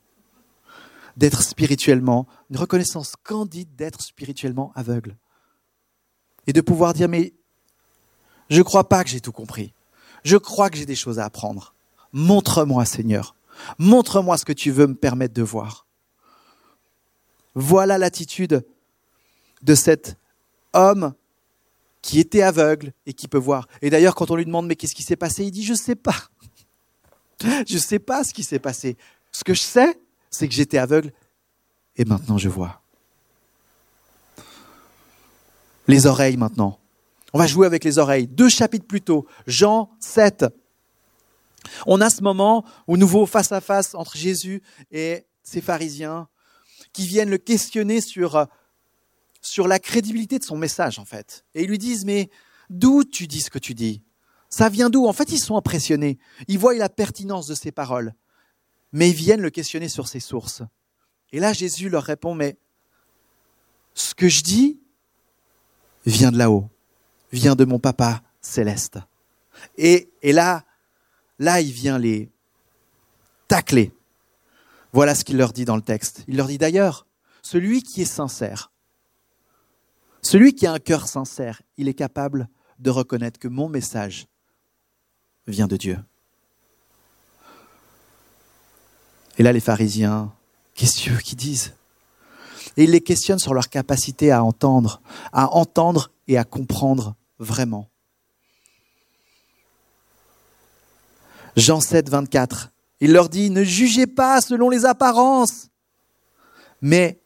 d'être 1.16 1.42
spirituellement, 1.42 2.26
une 2.49 2.56
reconnaissance 2.56 3.14
candide 3.23 3.75
d'être 3.75 4.00
spirituellement 4.00 4.73
aveugle. 4.76 5.16
Et 6.47 6.52
de 6.52 6.61
pouvoir 6.61 6.94
dire, 6.94 7.08
mais 7.08 7.35
je 8.49 8.58
ne 8.58 8.62
crois 8.62 8.88
pas 8.88 9.04
que 9.04 9.11
j'ai 9.11 9.20
tout 9.20 9.32
compris. 9.32 9.75
Je 10.25 10.37
crois 10.37 10.70
que 10.70 10.78
j'ai 10.78 10.87
des 10.87 10.94
choses 10.94 11.18
à 11.18 11.25
apprendre. 11.25 11.75
Montre-moi, 12.12 12.87
Seigneur. 12.87 13.35
Montre-moi 13.78 14.38
ce 14.38 14.44
que 14.44 14.52
tu 14.52 14.70
veux 14.70 14.86
me 14.86 14.94
permettre 14.94 15.34
de 15.34 15.42
voir. 15.42 15.86
Voilà 17.54 17.98
l'attitude 17.98 18.64
de 19.62 19.74
cet 19.74 20.16
homme 20.72 21.14
qui 22.02 22.20
était 22.20 22.42
aveugle 22.42 22.92
et 23.06 23.12
qui 23.12 23.28
peut 23.28 23.38
voir. 23.38 23.68
Et 23.82 23.90
d'ailleurs, 23.90 24.14
quand 24.14 24.30
on 24.30 24.36
lui 24.36 24.46
demande 24.46 24.66
mais 24.66 24.76
qu'est-ce 24.76 24.94
qui 24.94 25.02
s'est 25.02 25.16
passé, 25.16 25.44
il 25.44 25.50
dit 25.50 25.64
je 25.64 25.72
ne 25.72 25.78
sais 25.78 25.96
pas. 25.96 26.16
Je 27.68 27.74
ne 27.74 27.78
sais 27.78 28.00
pas 28.00 28.24
ce 28.24 28.34
qui 28.34 28.42
s'est 28.42 28.58
passé. 28.58 28.96
Ce 29.30 29.44
que 29.44 29.54
je 29.54 29.60
sais, 29.60 30.00
c'est 30.28 30.48
que 30.48 30.54
j'étais 30.54 30.78
aveugle 30.78 31.12
et 31.96 32.04
maintenant 32.04 32.36
je 32.36 32.48
vois. 32.48 32.82
Les 35.86 36.06
oreilles 36.06 36.36
maintenant. 36.36 36.80
On 37.32 37.38
va 37.38 37.46
jouer 37.46 37.66
avec 37.66 37.84
les 37.84 37.98
oreilles. 37.98 38.26
Deux 38.26 38.48
chapitres 38.48 38.86
plus 38.86 39.02
tôt, 39.02 39.26
Jean 39.46 39.90
7. 40.00 40.46
On 41.87 42.00
a 42.00 42.10
ce 42.10 42.22
moment 42.22 42.64
au 42.87 42.96
nouveau 42.96 43.26
face 43.26 43.52
à 43.52 43.60
face 43.60 43.94
entre 43.94 44.16
Jésus 44.16 44.62
et 44.90 45.26
ses 45.42 45.60
pharisiens 45.60 46.28
qui 46.92 47.06
viennent 47.06 47.30
le 47.30 47.38
questionner 47.38 48.00
sur, 48.00 48.46
sur 49.40 49.68
la 49.68 49.78
crédibilité 49.78 50.38
de 50.38 50.44
son 50.44 50.56
message, 50.56 50.98
en 50.98 51.04
fait. 51.04 51.44
Et 51.54 51.62
ils 51.62 51.68
lui 51.68 51.78
disent, 51.78 52.04
mais 52.04 52.30
d'où 52.70 53.04
tu 53.04 53.26
dis 53.26 53.40
ce 53.40 53.50
que 53.50 53.58
tu 53.58 53.75
dis? 53.75 54.02
Ça 54.48 54.68
vient 54.68 54.90
d'où? 54.90 55.06
En 55.06 55.12
fait, 55.12 55.30
ils 55.30 55.38
sont 55.38 55.56
impressionnés. 55.56 56.18
Ils 56.48 56.58
voient 56.58 56.75
la 56.75 56.88
pertinence 56.88 57.46
de 57.46 57.54
ses 57.54 57.72
paroles. 57.72 58.14
Mais 58.92 59.10
ils 59.10 59.14
viennent 59.14 59.42
le 59.42 59.50
questionner 59.50 59.88
sur 59.88 60.08
ses 60.08 60.20
sources. 60.20 60.62
Et 61.32 61.40
là, 61.40 61.52
Jésus 61.52 61.90
leur 61.90 62.04
répond, 62.04 62.34
mais 62.34 62.56
ce 63.92 64.14
que 64.14 64.28
je 64.28 64.42
dis, 64.42 64.80
vient 66.06 66.32
de 66.32 66.38
là-haut, 66.38 66.68
vient 67.32 67.54
de 67.54 67.66
mon 67.66 67.78
papa 67.78 68.22
céleste. 68.40 68.98
Et, 69.76 70.10
et 70.22 70.32
là, 70.32 70.64
là, 71.38 71.61
il 71.61 71.73
vient 71.73 71.99
les 71.99 72.30
tacler. 73.47 73.92
Voilà 74.92 75.14
ce 75.14 75.25
qu'il 75.25 75.37
leur 75.37 75.52
dit 75.52 75.64
dans 75.64 75.76
le 75.76 75.83
texte. 75.83 76.25
Il 76.28 76.37
leur 76.37 76.47
dit 76.47 76.59
d'ailleurs, 76.59 77.07
celui 77.42 77.83
qui 77.83 78.02
est 78.02 78.07
sincère, 78.07 78.71
celui 80.23 80.54
qui 80.54 80.66
a 80.66 80.73
un 80.73 80.78
cœur 80.78 81.09
sincère, 81.09 81.62
il 81.76 81.88
est 81.88 81.95
capable 81.95 82.49
de 82.78 82.90
reconnaître 82.90 83.38
que 83.38 83.49
mon 83.49 83.68
message 83.68 84.26
vient 85.47 85.66
de 85.66 85.76
Dieu. 85.76 85.99
Et 89.38 89.42
là, 89.42 89.52
les 89.52 89.61
pharisiens, 89.61 90.33
qu'est-ce 90.75 91.21
qu'ils 91.21 91.38
disent? 91.38 91.75
Et 92.76 92.85
il 92.85 92.90
les 92.90 93.00
questionne 93.00 93.38
sur 93.38 93.54
leur 93.54 93.68
capacité 93.68 94.30
à 94.30 94.42
entendre, 94.42 95.00
à 95.33 95.54
entendre 95.54 96.11
et 96.26 96.37
à 96.38 96.45
comprendre 96.45 97.14
vraiment. 97.38 97.88
Jean 101.58 101.80
7, 101.80 102.08
24, 102.08 102.72
il 103.00 103.12
leur 103.12 103.28
dit, 103.28 103.50
ne 103.50 103.64
jugez 103.64 104.06
pas 104.06 104.40
selon 104.40 104.70
les 104.70 104.84
apparences, 104.84 105.70
mais 106.80 107.20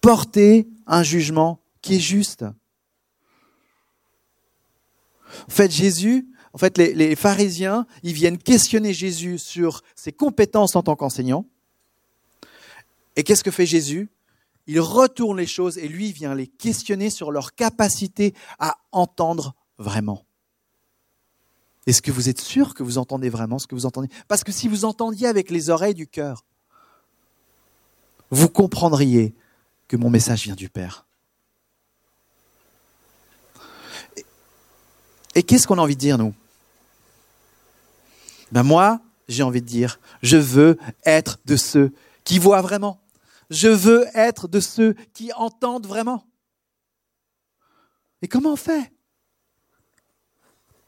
portez 0.00 0.66
un 0.88 1.04
jugement 1.04 1.60
qui 1.82 1.94
est 1.94 2.00
juste. 2.00 2.44
En 5.46 5.50
fait, 5.50 5.70
Jésus, 5.70 6.26
en 6.52 6.58
fait, 6.58 6.76
les, 6.78 6.94
les, 6.94 7.14
pharisiens, 7.14 7.86
ils 8.02 8.12
viennent 8.12 8.38
questionner 8.38 8.92
Jésus 8.92 9.38
sur 9.38 9.82
ses 9.94 10.10
compétences 10.10 10.74
en 10.74 10.82
tant 10.82 10.96
qu'enseignant. 10.96 11.46
Et 13.14 13.22
qu'est-ce 13.22 13.44
que 13.44 13.52
fait 13.52 13.66
Jésus? 13.66 14.08
Il 14.66 14.80
retourne 14.80 15.38
les 15.38 15.46
choses 15.46 15.78
et 15.78 15.86
lui 15.86 16.10
vient 16.10 16.34
les 16.34 16.48
questionner 16.48 17.08
sur 17.08 17.30
leur 17.30 17.54
capacité 17.54 18.34
à 18.58 18.78
entendre 18.90 19.54
vraiment. 19.78 20.24
Est-ce 21.86 22.02
que 22.02 22.10
vous 22.10 22.28
êtes 22.28 22.40
sûr 22.40 22.74
que 22.74 22.82
vous 22.82 22.98
entendez 22.98 23.28
vraiment 23.28 23.58
ce 23.58 23.66
que 23.66 23.74
vous 23.74 23.86
entendez? 23.86 24.08
Parce 24.26 24.42
que 24.42 24.50
si 24.52 24.66
vous 24.66 24.84
entendiez 24.84 25.28
avec 25.28 25.50
les 25.50 25.70
oreilles 25.70 25.94
du 25.94 26.08
cœur, 26.08 26.44
vous 28.30 28.48
comprendriez 28.48 29.34
que 29.86 29.96
mon 29.96 30.10
message 30.10 30.42
vient 30.42 30.56
du 30.56 30.68
Père. 30.68 31.06
Et, 35.34 35.42
qu'est-ce 35.42 35.66
qu'on 35.66 35.78
a 35.78 35.82
envie 35.82 35.94
de 35.94 36.00
dire, 36.00 36.18
nous? 36.18 36.34
Ben 38.50 38.62
moi, 38.62 39.00
j'ai 39.28 39.42
envie 39.42 39.60
de 39.60 39.66
dire, 39.66 40.00
je 40.22 40.36
veux 40.36 40.78
être 41.04 41.38
de 41.44 41.56
ceux 41.56 41.92
qui 42.24 42.38
voient 42.38 42.62
vraiment. 42.62 43.00
Je 43.50 43.68
veux 43.68 44.06
être 44.14 44.48
de 44.48 44.58
ceux 44.58 44.94
qui 45.14 45.32
entendent 45.34 45.86
vraiment. 45.86 46.26
Et 48.22 48.28
comment 48.28 48.52
on 48.54 48.56
fait? 48.56 48.90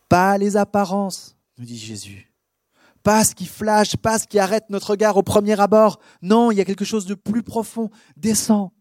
Pas 0.08 0.38
les 0.38 0.56
apparences, 0.56 1.36
nous 1.58 1.64
dit 1.64 1.78
Jésus. 1.78 2.32
Pas 3.02 3.24
ce 3.24 3.34
qui 3.34 3.46
flash, 3.46 3.96
pas 3.96 4.18
ce 4.18 4.26
qui 4.26 4.38
arrête 4.38 4.64
notre 4.70 4.90
regard 4.90 5.16
au 5.16 5.22
premier 5.22 5.58
abord. 5.60 6.00
Non, 6.22 6.50
il 6.50 6.58
y 6.58 6.60
a 6.60 6.64
quelque 6.64 6.84
chose 6.84 7.06
de 7.06 7.14
plus 7.14 7.42
profond. 7.42 7.90
Descends, 8.16 8.72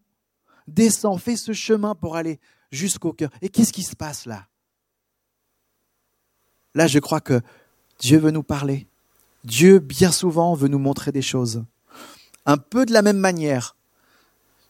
descends, 0.66 1.18
fais 1.18 1.36
ce 1.36 1.52
chemin 1.52 1.94
pour 1.94 2.16
aller 2.16 2.40
jusqu'au 2.70 3.12
cœur. 3.12 3.30
Et 3.42 3.48
qu'est-ce 3.48 3.72
qui 3.72 3.82
se 3.82 3.96
passe 3.96 4.26
là? 4.26 4.46
Là, 6.74 6.86
je 6.86 6.98
crois 6.98 7.20
que 7.20 7.40
Dieu 7.98 8.18
veut 8.18 8.30
nous 8.30 8.42
parler. 8.42 8.86
Dieu, 9.44 9.78
bien 9.78 10.12
souvent, 10.12 10.54
veut 10.54 10.68
nous 10.68 10.78
montrer 10.78 11.12
des 11.12 11.22
choses 11.22 11.64
un 12.48 12.56
peu 12.56 12.86
de 12.86 12.94
la 12.94 13.02
même 13.02 13.18
manière 13.18 13.76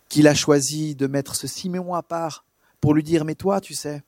qu'il 0.09 0.27
a 0.27 0.35
choisi 0.35 0.97
de 0.97 1.07
mettre 1.07 1.37
ce 1.37 1.47
Siméon 1.47 1.95
à 1.95 2.03
part 2.03 2.45
pour 2.81 2.93
lui 2.93 3.05
dire, 3.05 3.25
mais 3.25 3.37
toi, 3.37 3.61
tu 3.61 3.75
sais, 3.75 4.03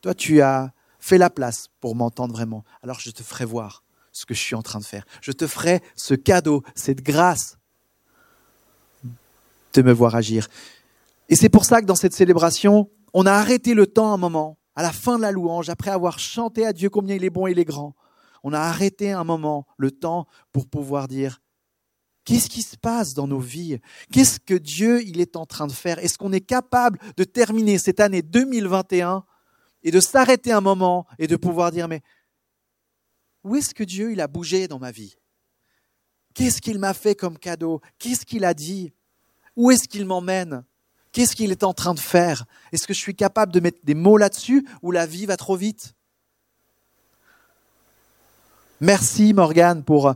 toi, 0.00 0.14
tu 0.14 0.42
as 0.42 0.72
fait 1.02 1.18
la 1.18 1.30
place 1.30 1.66
pour 1.80 1.96
m'entendre 1.96 2.32
vraiment. 2.32 2.64
Alors 2.82 3.00
je 3.00 3.10
te 3.10 3.24
ferai 3.24 3.44
voir 3.44 3.82
ce 4.12 4.24
que 4.24 4.34
je 4.34 4.40
suis 4.40 4.54
en 4.54 4.62
train 4.62 4.78
de 4.78 4.84
faire. 4.84 5.04
Je 5.20 5.32
te 5.32 5.48
ferai 5.48 5.82
ce 5.96 6.14
cadeau, 6.14 6.62
cette 6.76 7.02
grâce 7.02 7.58
de 9.74 9.82
me 9.82 9.92
voir 9.92 10.14
agir. 10.14 10.48
Et 11.28 11.34
c'est 11.34 11.48
pour 11.48 11.64
ça 11.64 11.80
que 11.80 11.86
dans 11.86 11.96
cette 11.96 12.14
célébration, 12.14 12.88
on 13.14 13.26
a 13.26 13.32
arrêté 13.32 13.74
le 13.74 13.86
temps 13.86 14.14
un 14.14 14.16
moment, 14.16 14.58
à 14.76 14.82
la 14.82 14.92
fin 14.92 15.16
de 15.16 15.22
la 15.22 15.32
louange, 15.32 15.70
après 15.70 15.90
avoir 15.90 16.20
chanté 16.20 16.64
à 16.64 16.72
Dieu 16.72 16.88
combien 16.88 17.16
il 17.16 17.24
est 17.24 17.30
bon 17.30 17.48
et 17.48 17.50
il 17.50 17.58
est 17.58 17.64
grand. 17.64 17.94
On 18.44 18.52
a 18.52 18.60
arrêté 18.60 19.10
un 19.10 19.24
moment 19.24 19.66
le 19.78 19.90
temps 19.90 20.28
pour 20.52 20.68
pouvoir 20.68 21.08
dire, 21.08 21.40
Qu'est-ce 22.24 22.48
qui 22.48 22.62
se 22.62 22.76
passe 22.76 23.14
dans 23.14 23.26
nos 23.26 23.40
vies? 23.40 23.80
Qu'est-ce 24.12 24.38
que 24.38 24.54
Dieu 24.54 25.02
il 25.02 25.20
est 25.20 25.34
en 25.34 25.44
train 25.44 25.66
de 25.66 25.72
faire? 25.72 25.98
Est-ce 25.98 26.16
qu'on 26.18 26.32
est 26.32 26.40
capable 26.40 27.00
de 27.16 27.24
terminer 27.24 27.78
cette 27.78 27.98
année 27.98 28.22
2021 28.22 29.24
et 29.82 29.90
de 29.90 30.00
s'arrêter 30.00 30.52
un 30.52 30.60
moment 30.60 31.06
et 31.18 31.26
de 31.26 31.36
pouvoir 31.36 31.70
dire 31.70 31.88
mais 31.88 32.02
où 33.44 33.56
est-ce 33.56 33.74
que 33.74 33.84
Dieu 33.84 34.12
il 34.12 34.20
a 34.20 34.28
bougé 34.28 34.68
dans 34.68 34.78
ma 34.78 34.90
vie? 34.90 35.16
Qu'est-ce 36.34 36.60
qu'il 36.60 36.78
m'a 36.78 36.94
fait 36.94 37.14
comme 37.14 37.38
cadeau? 37.38 37.80
Qu'est-ce 37.98 38.24
qu'il 38.24 38.44
a 38.44 38.54
dit? 38.54 38.92
Où 39.56 39.70
est-ce 39.70 39.88
qu'il 39.88 40.06
m'emmène? 40.06 40.64
Qu'est-ce 41.10 41.36
qu'il 41.36 41.50
est 41.50 41.62
en 41.62 41.74
train 41.74 41.92
de 41.92 42.00
faire? 42.00 42.46
Est-ce 42.72 42.86
que 42.86 42.94
je 42.94 42.98
suis 42.98 43.14
capable 43.14 43.52
de 43.52 43.60
mettre 43.60 43.80
des 43.84 43.94
mots 43.94 44.16
là-dessus 44.16 44.66
ou 44.80 44.92
la 44.92 45.04
vie 45.04 45.26
va 45.26 45.36
trop 45.36 45.56
vite? 45.56 45.94
Merci 48.80 49.34
Morgane 49.34 49.84
pour 49.84 50.14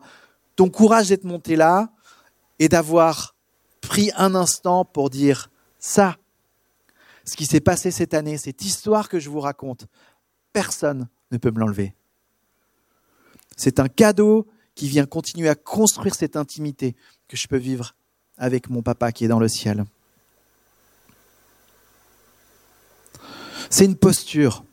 ton 0.57 0.71
courage 0.71 1.09
d'être 1.09 1.25
monté 1.25 1.55
là 1.55 1.91
et 2.59 2.69
d'avoir 2.69 3.35
pris 3.83 4.11
un 4.17 4.35
instant 4.35 4.85
pour 4.85 5.11
dire 5.11 5.51
ça, 5.79 6.17
ce 7.27 7.37
qui 7.37 7.47
s'est 7.47 7.61
passé 7.61 7.91
cette 7.91 8.15
année, 8.15 8.39
cette 8.39 8.65
histoire 8.65 9.09
que 9.09 9.19
je 9.19 9.29
vous 9.29 9.41
raconte, 9.41 9.87
personne 10.53 11.09
ne 11.33 11.39
peut 11.39 11.51
me 11.51 11.59
l'enlever. 11.59 11.95
C'est 13.57 13.81
un 13.81 13.89
cadeau 13.89 14.47
qui 14.75 14.89
vient 14.89 15.07
continuer 15.07 15.49
à 15.49 15.55
construire 15.55 16.15
cette 16.15 16.37
intimité 16.37 16.95
que 17.29 17.37
je 17.37 17.49
peux 17.49 17.57
vivre 17.57 17.95
avec 18.39 18.71
mon 18.71 18.83
papa 18.83 19.13
qui 19.13 19.25
est 19.25 19.29
dans 19.29 19.41
le 19.41 19.49
ciel. 19.49 19.85
C'est 23.71 23.85
une 23.85 23.97
posture. 23.97 24.65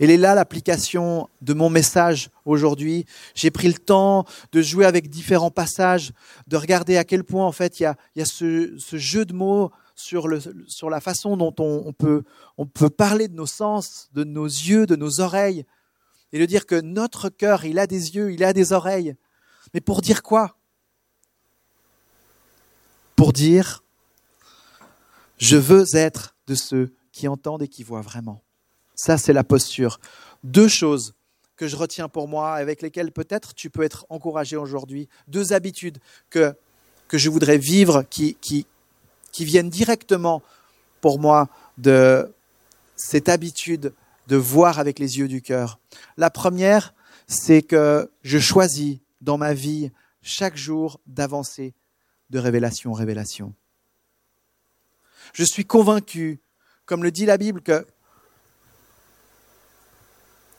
Elle 0.00 0.10
est 0.10 0.16
là 0.16 0.34
l'application 0.34 1.28
de 1.40 1.54
mon 1.54 1.70
message 1.70 2.30
aujourd'hui. 2.44 3.06
J'ai 3.34 3.50
pris 3.50 3.68
le 3.68 3.74
temps 3.74 4.26
de 4.52 4.60
jouer 4.60 4.84
avec 4.84 5.08
différents 5.08 5.50
passages, 5.50 6.12
de 6.46 6.56
regarder 6.56 6.96
à 6.96 7.04
quel 7.04 7.24
point 7.24 7.46
en 7.46 7.52
fait 7.52 7.80
il 7.80 7.84
y 8.16 8.20
a, 8.20 8.24
ce, 8.24 8.76
jeu 8.92 9.24
de 9.24 9.32
mots 9.32 9.70
sur, 9.96 10.28
le, 10.28 10.40
sur 10.68 10.90
la 10.90 11.00
façon 11.00 11.36
dont 11.36 11.54
on, 11.58 11.92
peut, 11.92 12.22
on 12.58 12.66
peut 12.66 12.90
parler 12.90 13.28
de 13.28 13.34
nos 13.34 13.46
sens, 13.46 14.08
de 14.12 14.22
nos 14.22 14.44
yeux, 14.44 14.86
de 14.86 14.94
nos 14.94 15.20
oreilles, 15.20 15.64
et 16.32 16.38
de 16.38 16.44
dire 16.44 16.66
que 16.66 16.80
notre 16.80 17.30
cœur, 17.30 17.64
il 17.64 17.78
a 17.78 17.86
des 17.86 18.14
yeux, 18.14 18.32
il 18.32 18.44
a 18.44 18.52
des 18.52 18.72
oreilles. 18.72 19.16
Mais 19.72 19.80
pour 19.80 20.02
dire 20.02 20.22
quoi? 20.22 20.56
Pour 23.16 23.32
dire, 23.32 23.82
je 25.38 25.56
veux 25.56 25.84
être 25.94 26.36
de 26.46 26.54
ceux 26.54 26.94
qui 27.10 27.26
entendent 27.26 27.62
et 27.62 27.68
qui 27.68 27.82
voient 27.82 28.02
vraiment. 28.02 28.42
Ça, 28.94 29.16
c'est 29.16 29.32
la 29.32 29.44
posture. 29.44 29.98
Deux 30.44 30.68
choses 30.68 31.14
que 31.56 31.66
je 31.66 31.76
retiens 31.76 32.10
pour 32.10 32.28
moi, 32.28 32.54
avec 32.54 32.82
lesquelles 32.82 33.12
peut-être 33.12 33.54
tu 33.54 33.70
peux 33.70 33.82
être 33.82 34.04
encouragé 34.10 34.56
aujourd'hui. 34.56 35.08
Deux 35.26 35.54
habitudes 35.54 35.98
que, 36.28 36.54
que 37.08 37.16
je 37.16 37.30
voudrais 37.30 37.56
vivre 37.56 38.04
qui, 38.10 38.34
qui, 38.42 38.66
qui 39.36 39.44
viennent 39.44 39.68
directement 39.68 40.42
pour 41.02 41.18
moi 41.18 41.50
de 41.76 42.34
cette 42.96 43.28
habitude 43.28 43.92
de 44.28 44.36
voir 44.36 44.78
avec 44.78 44.98
les 44.98 45.18
yeux 45.18 45.28
du 45.28 45.42
cœur. 45.42 45.78
La 46.16 46.30
première, 46.30 46.94
c'est 47.26 47.60
que 47.60 48.10
je 48.22 48.38
choisis 48.38 48.96
dans 49.20 49.36
ma 49.36 49.52
vie 49.52 49.90
chaque 50.22 50.56
jour 50.56 51.00
d'avancer 51.06 51.74
de 52.30 52.38
révélation 52.38 52.92
en 52.92 52.94
révélation. 52.94 53.52
Je 55.34 55.44
suis 55.44 55.66
convaincu, 55.66 56.40
comme 56.86 57.02
le 57.02 57.10
dit 57.10 57.26
la 57.26 57.36
Bible, 57.36 57.60
que 57.60 57.86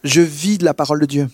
je 0.03 0.21
vis 0.21 0.59
de 0.59 0.65
la 0.65 0.75
parole 0.75 0.99
de 0.99 1.07
Dieu. 1.07 1.29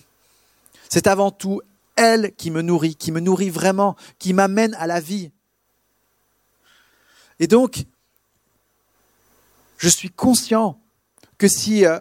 C'est 0.88 1.06
avant 1.06 1.30
tout 1.30 1.60
elle 1.96 2.34
qui 2.36 2.50
me 2.50 2.62
nourrit, 2.62 2.96
qui 2.96 3.12
me 3.12 3.20
nourrit 3.20 3.50
vraiment, 3.50 3.96
qui 4.18 4.32
m'amène 4.32 4.74
à 4.76 4.86
la 4.86 5.00
vie. 5.00 5.30
Et 7.40 7.46
donc, 7.46 7.84
je 9.78 9.88
suis 9.88 10.10
conscient 10.10 10.80
que 11.38 11.48
si 11.48 11.84
euh, 11.84 11.98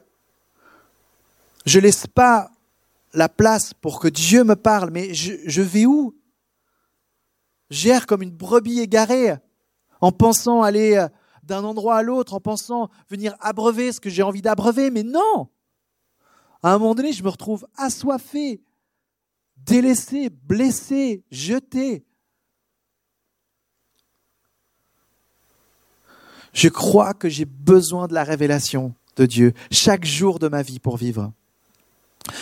je 1.65 1.79
laisse 1.79 2.07
pas 2.07 2.51
la 3.13 3.29
place 3.29 3.73
pour 3.73 3.99
que 3.99 4.07
Dieu 4.07 4.43
me 4.43 4.55
parle, 4.55 4.89
mais 4.91 5.13
je, 5.13 5.61
vais 5.61 5.85
où? 5.85 6.15
J'erre 7.69 8.07
comme 8.07 8.21
une 8.21 8.31
brebis 8.31 8.79
égarée 8.79 9.35
en 10.01 10.11
pensant 10.11 10.61
aller 10.61 10.95
euh, 10.95 11.07
d'un 11.43 11.63
endroit 11.63 11.97
à 11.97 12.03
l'autre, 12.03 12.33
en 12.33 12.39
pensant 12.39 12.89
venir 13.09 13.35
abreuver 13.39 13.91
ce 13.91 13.99
que 13.99 14.09
j'ai 14.09 14.23
envie 14.23 14.41
d'abreuver, 14.41 14.91
mais 14.91 15.03
non 15.03 15.49
à 16.63 16.73
un 16.73 16.79
moment 16.79 16.95
donné, 16.95 17.11
je 17.11 17.23
me 17.23 17.29
retrouve 17.29 17.67
assoiffé, 17.75 18.61
délaissé, 19.57 20.29
blessé, 20.29 21.25
jeté. 21.29 22.05
Je 26.53 26.69
crois 26.69 27.13
que 27.13 27.29
j'ai 27.29 27.45
besoin 27.45 28.07
de 28.07 28.13
la 28.13 28.23
révélation 28.23 28.93
de 29.15 29.25
Dieu 29.25 29.53
chaque 29.71 30.05
jour 30.05 30.39
de 30.39 30.47
ma 30.47 30.61
vie 30.61 30.79
pour 30.79 30.97
vivre. 30.97 31.33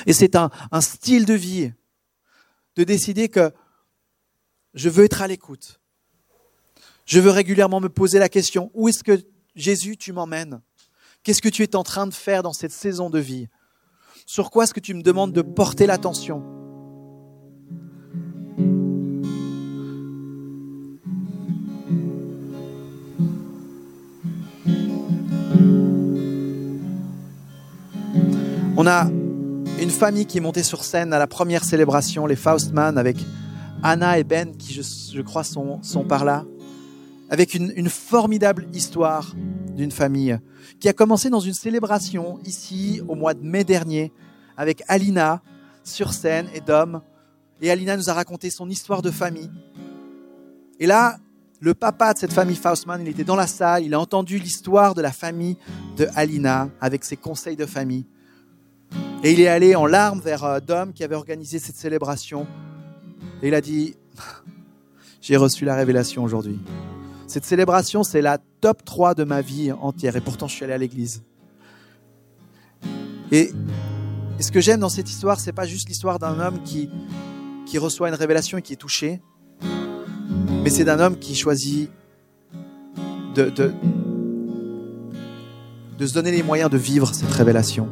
Et 0.05 0.13
c'est 0.13 0.35
un, 0.35 0.51
style 0.79 1.25
de 1.25 1.33
vie 1.33 1.73
de 2.75 2.83
décider 2.83 3.29
que 3.29 3.51
je 4.73 4.89
veux 4.89 5.05
être 5.05 5.21
à 5.21 5.27
l'écoute. 5.27 5.79
Je 7.05 7.19
veux 7.19 7.31
régulièrement 7.31 7.79
me 7.79 7.89
poser 7.89 8.19
la 8.19 8.29
question, 8.29 8.69
où 8.73 8.87
est-ce 8.87 9.03
que 9.03 9.19
Jésus, 9.55 9.97
tu 9.97 10.13
m'emmènes? 10.13 10.61
Qu'est-ce 11.23 11.41
que 11.41 11.49
tu 11.49 11.63
es 11.63 11.75
en 11.75 11.83
train 11.83 12.07
de 12.07 12.13
faire 12.13 12.43
dans 12.43 12.53
cette 12.53 12.71
saison 12.71 13.09
de 13.09 13.19
vie? 13.19 13.47
Sur 14.25 14.49
quoi 14.49 14.63
est-ce 14.63 14.73
que 14.73 14.79
tu 14.79 14.93
me 14.93 15.01
demandes 15.01 15.33
de 15.33 15.41
porter 15.41 15.87
l'attention? 15.87 16.60
On 28.83 28.87
a 28.87 29.05
une 29.79 29.91
famille 29.91 30.25
qui 30.25 30.39
est 30.39 30.41
montée 30.41 30.63
sur 30.63 30.83
scène 30.83 31.13
à 31.13 31.19
la 31.19 31.27
première 31.27 31.63
célébration, 31.63 32.25
les 32.25 32.35
Faustman, 32.35 32.97
avec 32.97 33.15
Anna 33.83 34.17
et 34.17 34.23
Ben, 34.23 34.57
qui 34.57 34.73
je, 34.73 35.21
crois 35.21 35.43
sont, 35.43 35.79
sont, 35.83 36.03
par 36.03 36.25
là, 36.25 36.45
avec 37.29 37.53
une, 37.53 37.71
une 37.75 37.89
formidable 37.89 38.67
histoire 38.73 39.35
d'une 39.75 39.91
famille 39.91 40.35
qui 40.79 40.89
a 40.89 40.93
commencé 40.93 41.29
dans 41.29 41.41
une 41.41 41.53
célébration 41.53 42.39
ici 42.43 43.03
au 43.07 43.13
mois 43.13 43.35
de 43.35 43.43
mai 43.43 43.63
dernier 43.63 44.11
avec 44.57 44.81
Alina 44.87 45.43
sur 45.83 46.11
scène 46.11 46.47
et 46.55 46.59
Dom. 46.59 47.03
Et 47.61 47.69
Alina 47.69 47.95
nous 47.95 48.09
a 48.09 48.13
raconté 48.13 48.49
son 48.49 48.67
histoire 48.67 49.03
de 49.03 49.11
famille. 49.11 49.51
Et 50.79 50.87
là, 50.87 51.19
le 51.59 51.75
papa 51.75 52.15
de 52.15 52.17
cette 52.17 52.33
famille 52.33 52.55
Faustman, 52.55 52.99
il 52.99 53.09
était 53.09 53.23
dans 53.23 53.35
la 53.35 53.45
salle, 53.45 53.83
il 53.83 53.93
a 53.93 53.99
entendu 53.99 54.39
l'histoire 54.39 54.95
de 54.95 55.03
la 55.03 55.11
famille 55.11 55.55
de 55.97 56.07
Alina 56.15 56.69
avec 56.81 57.05
ses 57.05 57.15
conseils 57.15 57.55
de 57.55 57.67
famille. 57.67 58.07
Et 59.23 59.33
il 59.33 59.39
est 59.39 59.47
allé 59.47 59.75
en 59.75 59.85
larmes 59.85 60.19
vers 60.19 60.43
euh, 60.43 60.59
Dom 60.59 60.93
qui 60.93 61.03
avait 61.03 61.15
organisé 61.15 61.59
cette 61.59 61.75
célébration. 61.75 62.47
Et 63.43 63.49
il 63.49 63.53
a 63.53 63.61
dit, 63.61 63.95
j'ai 65.21 65.37
reçu 65.37 65.65
la 65.65 65.75
révélation 65.75 66.23
aujourd'hui. 66.23 66.59
Cette 67.27 67.45
célébration, 67.45 68.03
c'est 68.03 68.21
la 68.21 68.39
top 68.61 68.83
3 68.83 69.13
de 69.13 69.23
ma 69.23 69.41
vie 69.41 69.71
entière. 69.71 70.15
Et 70.15 70.21
pourtant, 70.21 70.47
je 70.47 70.55
suis 70.55 70.65
allé 70.65 70.73
à 70.73 70.77
l'église. 70.77 71.23
Et, 73.31 73.51
ce 74.39 74.51
que 74.51 74.59
j'aime 74.59 74.79
dans 74.79 74.89
cette 74.89 75.09
histoire, 75.09 75.39
c'est 75.39 75.53
pas 75.53 75.67
juste 75.67 75.87
l'histoire 75.87 76.17
d'un 76.17 76.39
homme 76.39 76.63
qui, 76.63 76.89
qui 77.67 77.77
reçoit 77.77 78.09
une 78.09 78.15
révélation 78.15 78.57
et 78.57 78.63
qui 78.63 78.73
est 78.73 78.77
touché, 78.77 79.21
mais 80.63 80.71
c'est 80.71 80.83
d'un 80.83 80.99
homme 80.99 81.17
qui 81.19 81.35
choisit 81.35 81.91
de, 83.35 83.51
de, 83.51 83.71
de 85.99 86.07
se 86.07 86.13
donner 86.15 86.31
les 86.31 86.41
moyens 86.41 86.71
de 86.71 86.77
vivre 86.77 87.13
cette 87.13 87.31
révélation. 87.31 87.87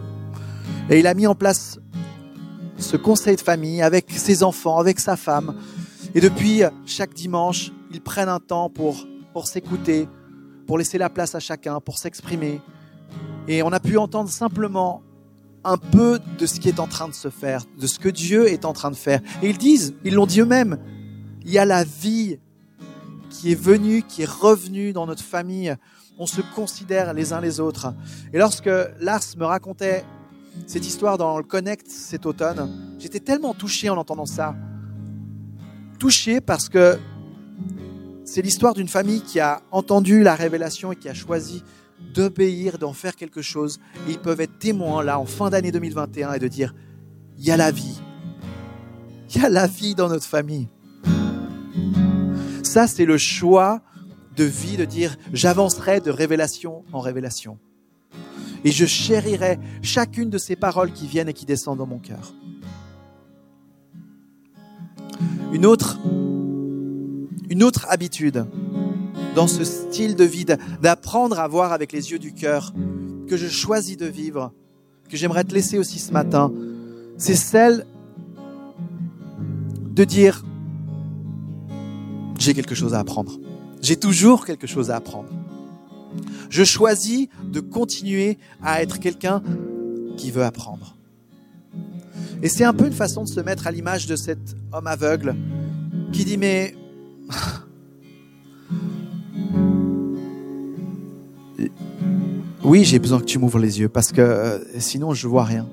Et 0.89 0.99
il 0.99 1.07
a 1.07 1.13
mis 1.13 1.27
en 1.27 1.35
place 1.35 1.79
ce 2.79 2.97
conseil 2.97 3.35
de 3.35 3.41
famille 3.41 3.83
avec 3.83 4.09
ses 4.09 4.41
enfants, 4.41 4.79
avec 4.79 4.99
sa 4.99 5.15
femme. 5.15 5.55
Et 6.15 6.19
depuis, 6.19 6.63
chaque 6.87 7.13
dimanche, 7.13 7.71
ils 7.91 8.01
prennent 8.01 8.29
un 8.29 8.39
temps 8.39 8.71
pour, 8.71 9.05
pour 9.31 9.45
s'écouter, 9.45 10.07
pour 10.65 10.79
laisser 10.79 10.97
la 10.97 11.11
place 11.11 11.35
à 11.35 11.39
chacun, 11.39 11.79
pour 11.79 11.99
s'exprimer. 11.99 12.59
Et 13.47 13.61
on 13.61 13.71
a 13.71 13.79
pu 13.79 13.97
entendre 13.97 14.29
simplement 14.29 15.03
un 15.63 15.77
peu 15.77 16.19
de 16.39 16.45
ce 16.47 16.59
qui 16.59 16.69
est 16.69 16.79
en 16.79 16.87
train 16.87 17.07
de 17.07 17.13
se 17.13 17.29
faire, 17.29 17.65
de 17.77 17.85
ce 17.85 17.99
que 17.99 18.09
Dieu 18.09 18.47
est 18.47 18.65
en 18.65 18.73
train 18.73 18.89
de 18.89 18.95
faire. 18.95 19.21
Et 19.43 19.49
ils 19.49 19.57
disent, 19.59 19.93
ils 20.03 20.15
l'ont 20.15 20.25
dit 20.25 20.39
eux-mêmes, 20.39 20.79
il 21.45 21.51
y 21.51 21.59
a 21.59 21.65
la 21.65 21.83
vie 21.83 22.39
qui 23.29 23.51
est 23.51 23.61
venue, 23.61 24.01
qui 24.01 24.23
est 24.23 24.29
revenue 24.29 24.91
dans 24.91 25.05
notre 25.05 25.23
famille. 25.23 25.75
On 26.17 26.25
se 26.25 26.41
considère 26.55 27.13
les 27.13 27.31
uns 27.31 27.41
les 27.41 27.59
autres. 27.59 27.93
Et 28.33 28.39
lorsque 28.39 28.69
Lars 28.99 29.21
me 29.37 29.45
racontait 29.45 30.03
cette 30.67 30.85
histoire 30.85 31.17
dans 31.17 31.37
le 31.37 31.43
Connect 31.43 31.87
cet 31.87 32.25
automne, 32.25 32.95
j'étais 32.99 33.19
tellement 33.19 33.53
touché 33.53 33.89
en 33.89 33.97
entendant 33.97 34.25
ça. 34.25 34.55
Touché 35.99 36.41
parce 36.41 36.69
que 36.69 36.97
c'est 38.23 38.41
l'histoire 38.41 38.73
d'une 38.73 38.87
famille 38.87 39.21
qui 39.21 39.39
a 39.39 39.61
entendu 39.71 40.21
la 40.21 40.35
révélation 40.35 40.91
et 40.91 40.95
qui 40.95 41.09
a 41.09 41.13
choisi 41.13 41.63
d'obéir, 42.13 42.77
d'en 42.77 42.93
faire 42.93 43.15
quelque 43.15 43.41
chose. 43.41 43.79
Et 44.07 44.11
ils 44.11 44.19
peuvent 44.19 44.41
être 44.41 44.59
témoins 44.59 45.03
là 45.03 45.19
en 45.19 45.25
fin 45.25 45.49
d'année 45.49 45.71
2021 45.71 46.33
et 46.33 46.39
de 46.39 46.47
dire, 46.47 46.75
il 47.37 47.45
y 47.45 47.51
a 47.51 47.57
la 47.57 47.71
vie. 47.71 47.99
Il 49.29 49.41
y 49.41 49.45
a 49.45 49.49
la 49.49 49.67
vie 49.67 49.95
dans 49.95 50.09
notre 50.09 50.25
famille. 50.25 50.67
Ça, 52.63 52.87
c'est 52.87 53.05
le 53.05 53.17
choix 53.17 53.81
de 54.35 54.43
vie 54.43 54.77
de 54.77 54.85
dire, 54.85 55.15
j'avancerai 55.33 55.99
de 55.99 56.11
révélation 56.11 56.83
en 56.93 56.99
révélation 56.99 57.57
et 58.63 58.71
je 58.71 58.85
chérirai 58.85 59.59
chacune 59.81 60.29
de 60.29 60.37
ces 60.37 60.55
paroles 60.55 60.91
qui 60.91 61.07
viennent 61.07 61.29
et 61.29 61.33
qui 61.33 61.45
descendent 61.45 61.79
dans 61.79 61.87
mon 61.87 61.99
cœur. 61.99 62.33
Une 65.51 65.65
autre, 65.65 65.97
une 67.49 67.63
autre 67.63 67.85
habitude 67.89 68.45
dans 69.35 69.47
ce 69.47 69.63
style 69.63 70.15
de 70.15 70.23
vie, 70.23 70.45
d'apprendre 70.81 71.39
à 71.39 71.47
voir 71.47 71.71
avec 71.71 71.91
les 71.91 72.11
yeux 72.11 72.19
du 72.19 72.33
cœur, 72.33 72.73
que 73.27 73.37
je 73.37 73.47
choisis 73.47 73.97
de 73.97 74.05
vivre, 74.05 74.51
que 75.07 75.17
j'aimerais 75.17 75.43
te 75.43 75.53
laisser 75.53 75.77
aussi 75.77 75.99
ce 75.99 76.11
matin, 76.11 76.51
c'est 77.17 77.35
celle 77.35 77.85
de 79.91 80.03
dire, 80.03 80.43
j'ai 82.37 82.53
quelque 82.53 82.75
chose 82.75 82.93
à 82.93 82.99
apprendre. 82.99 83.39
J'ai 83.81 83.97
toujours 83.97 84.45
quelque 84.45 84.67
chose 84.67 84.91
à 84.91 84.95
apprendre. 84.95 85.29
Je 86.49 86.63
choisis 86.63 87.27
de 87.43 87.59
continuer 87.59 88.37
à 88.63 88.81
être 88.81 88.99
quelqu'un 88.99 89.43
qui 90.17 90.31
veut 90.31 90.43
apprendre. 90.43 90.95
Et 92.41 92.49
c'est 92.49 92.63
un 92.63 92.73
peu 92.73 92.87
une 92.87 92.93
façon 92.93 93.23
de 93.23 93.29
se 93.29 93.39
mettre 93.39 93.67
à 93.67 93.71
l'image 93.71 94.07
de 94.07 94.15
cet 94.15 94.55
homme 94.71 94.87
aveugle 94.87 95.35
qui 96.11 96.25
dit 96.25 96.37
mais 96.37 96.75
oui 102.63 102.83
j'ai 102.83 102.97
besoin 102.97 103.19
que 103.19 103.25
tu 103.25 103.37
m'ouvres 103.39 103.59
les 103.59 103.79
yeux 103.79 103.89
parce 103.89 104.11
que 104.11 104.21
euh, 104.21 104.57
sinon 104.79 105.13
je 105.13 105.27
vois 105.27 105.43
rien. 105.43 105.67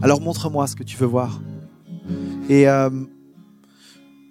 Alors 0.00 0.20
montre-moi 0.20 0.66
ce 0.66 0.74
que 0.74 0.84
tu 0.84 0.96
veux 0.96 1.06
voir. 1.06 1.40
Et, 2.48 2.68
euh, 2.68 2.88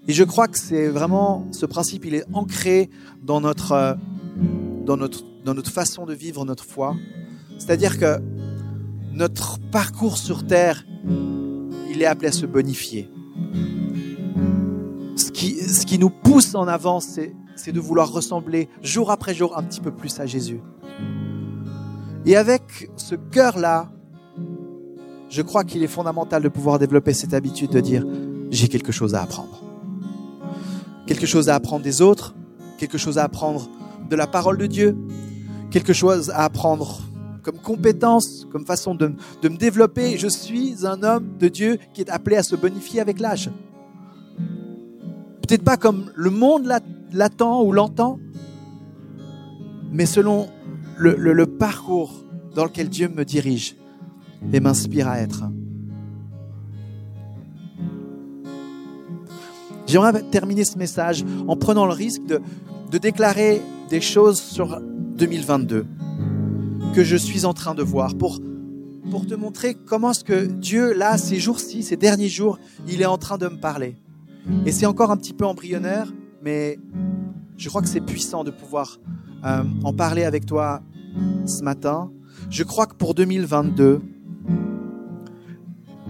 et 0.08 0.14
je 0.14 0.24
crois 0.24 0.48
que 0.48 0.58
c'est 0.58 0.88
vraiment 0.88 1.46
ce 1.52 1.68
principe, 1.68 2.06
il 2.06 2.16
est 2.16 2.26
ancré 2.34 2.90
dans 3.24 3.42
notre 3.42 3.74
euh, 3.74 3.94
dans 4.86 4.98
notre, 4.98 5.24
dans 5.44 5.54
notre 5.54 5.72
façon 5.72 6.06
de 6.06 6.14
vivre 6.14 6.46
notre 6.46 6.64
foi. 6.64 6.96
C'est-à-dire 7.58 7.98
que 7.98 8.20
notre 9.14 9.60
parcours 9.72 10.18
sur 10.18 10.46
Terre, 10.46 10.86
il 11.90 12.02
est 12.02 12.06
appelé 12.06 12.30
à 12.30 12.32
se 12.32 12.46
bonifier. 12.46 13.10
Ce 15.16 15.32
qui, 15.32 15.56
ce 15.56 15.86
qui 15.86 16.00
nous 16.00 16.10
pousse 16.10 16.54
en 16.56 16.68
avant, 16.68 17.00
c'est, 17.00 17.36
c'est 17.56 17.72
de 17.72 17.80
vouloir 17.80 18.12
ressembler 18.12 18.70
jour 18.82 19.12
après 19.12 19.34
jour 19.34 19.58
un 19.58 19.64
petit 19.64 19.82
peu 19.82 19.92
plus 19.92 20.20
à 20.20 20.26
Jésus. 20.26 20.62
Et 22.26 22.36
avec 22.36 22.90
ce 22.98 23.16
cœur-là, 23.16 23.92
je 25.30 25.42
crois 25.42 25.64
qu'il 25.64 25.84
est 25.84 25.88
fondamental 25.88 26.44
de 26.44 26.50
pouvoir 26.50 26.80
développer 26.80 27.14
cette 27.14 27.34
habitude 27.34 27.72
de 27.72 27.80
dire, 27.80 28.06
j'ai 28.52 28.68
quelque 28.68 28.92
chose 28.92 29.16
à 29.16 29.22
apprendre. 29.22 29.62
Quelque 31.06 31.26
chose 31.26 31.50
à 31.50 31.56
apprendre 31.56 31.84
des 31.84 32.02
autres, 32.02 32.36
quelque 32.78 32.98
chose 32.98 33.18
à 33.18 33.24
apprendre 33.24 33.70
de 34.10 34.16
la 34.16 34.28
parole 34.28 34.58
de 34.58 34.66
Dieu, 34.66 34.98
quelque 35.72 35.94
chose 35.94 36.30
à 36.32 36.44
apprendre 36.44 37.02
comme 37.44 37.60
compétence, 37.60 38.46
comme 38.52 38.66
façon 38.66 38.94
de, 38.94 39.14
me 39.44 39.58
développer. 39.58 40.18
Je 40.18 40.28
suis 40.28 40.86
un 40.86 41.02
homme 41.02 41.38
de 41.40 41.48
Dieu 41.48 41.80
qui 41.94 42.02
est 42.02 42.10
appelé 42.10 42.36
à 42.36 42.44
se 42.44 42.58
bonifier 42.58 43.00
avec 43.00 43.22
l'âge. 43.22 43.50
Peut-être 45.42 45.64
pas 45.64 45.78
comme 45.78 46.12
le 46.14 46.30
monde 46.30 46.70
l'attend 47.14 47.64
ou 47.64 47.72
l'entend, 47.72 48.20
mais 49.94 50.06
selon 50.06 50.50
le, 50.98 51.16
le, 51.16 51.32
le 51.32 51.46
parcours 51.46 52.26
dans 52.54 52.66
lequel 52.66 52.90
Dieu 52.90 53.08
me 53.08 53.24
dirige 53.24 53.78
et 54.52 54.60
m'inspire 54.60 55.08
à 55.08 55.20
être. 55.20 55.46
J'aimerais 59.86 60.22
terminer 60.32 60.66
ce 60.66 60.78
message 60.78 61.24
en 61.48 61.56
prenant 61.56 61.86
le 61.86 61.94
risque 61.94 62.26
de, 62.26 62.42
de 62.92 62.98
déclarer 62.98 63.62
des 63.90 64.02
choses 64.02 64.40
sur 64.40 64.80
2022 64.82 65.86
que 66.94 67.04
je 67.04 67.16
suis 67.16 67.46
en 67.46 67.54
train 67.54 67.76
de 67.76 67.84
voir 67.84 68.16
pour, 68.16 68.40
pour 69.12 69.26
te 69.26 69.36
montrer 69.36 69.76
comment 69.76 70.12
est-ce 70.12 70.24
que 70.24 70.46
Dieu, 70.46 70.94
là, 70.94 71.18
ces 71.18 71.38
jours-ci, 71.38 71.84
ces 71.84 71.98
derniers 71.98 72.30
jours, 72.30 72.60
il 72.88 73.02
est 73.02 73.06
en 73.06 73.18
train 73.18 73.38
de 73.38 73.48
me 73.48 73.58
parler. 73.58 73.96
Et 74.66 74.72
c'est 74.72 74.86
encore 74.86 75.12
un 75.12 75.18
petit 75.18 75.34
peu 75.34 75.46
embryonnaire, 75.46 76.14
mais 76.42 76.80
je 77.58 77.70
crois 77.70 77.82
que 77.82 77.88
c'est 77.88 78.02
puissant 78.02 78.44
de 78.44 78.52
pouvoir 78.52 79.00
euh, 79.46 79.64
en 79.84 79.94
parler 79.94 80.24
avec 80.24 80.46
toi 80.46 80.82
ce 81.46 81.64
matin. 81.64 82.12
Je 82.50 82.64
crois 82.64 82.86
que 82.86 82.96
pour 82.96 83.14
2022, 83.14 84.02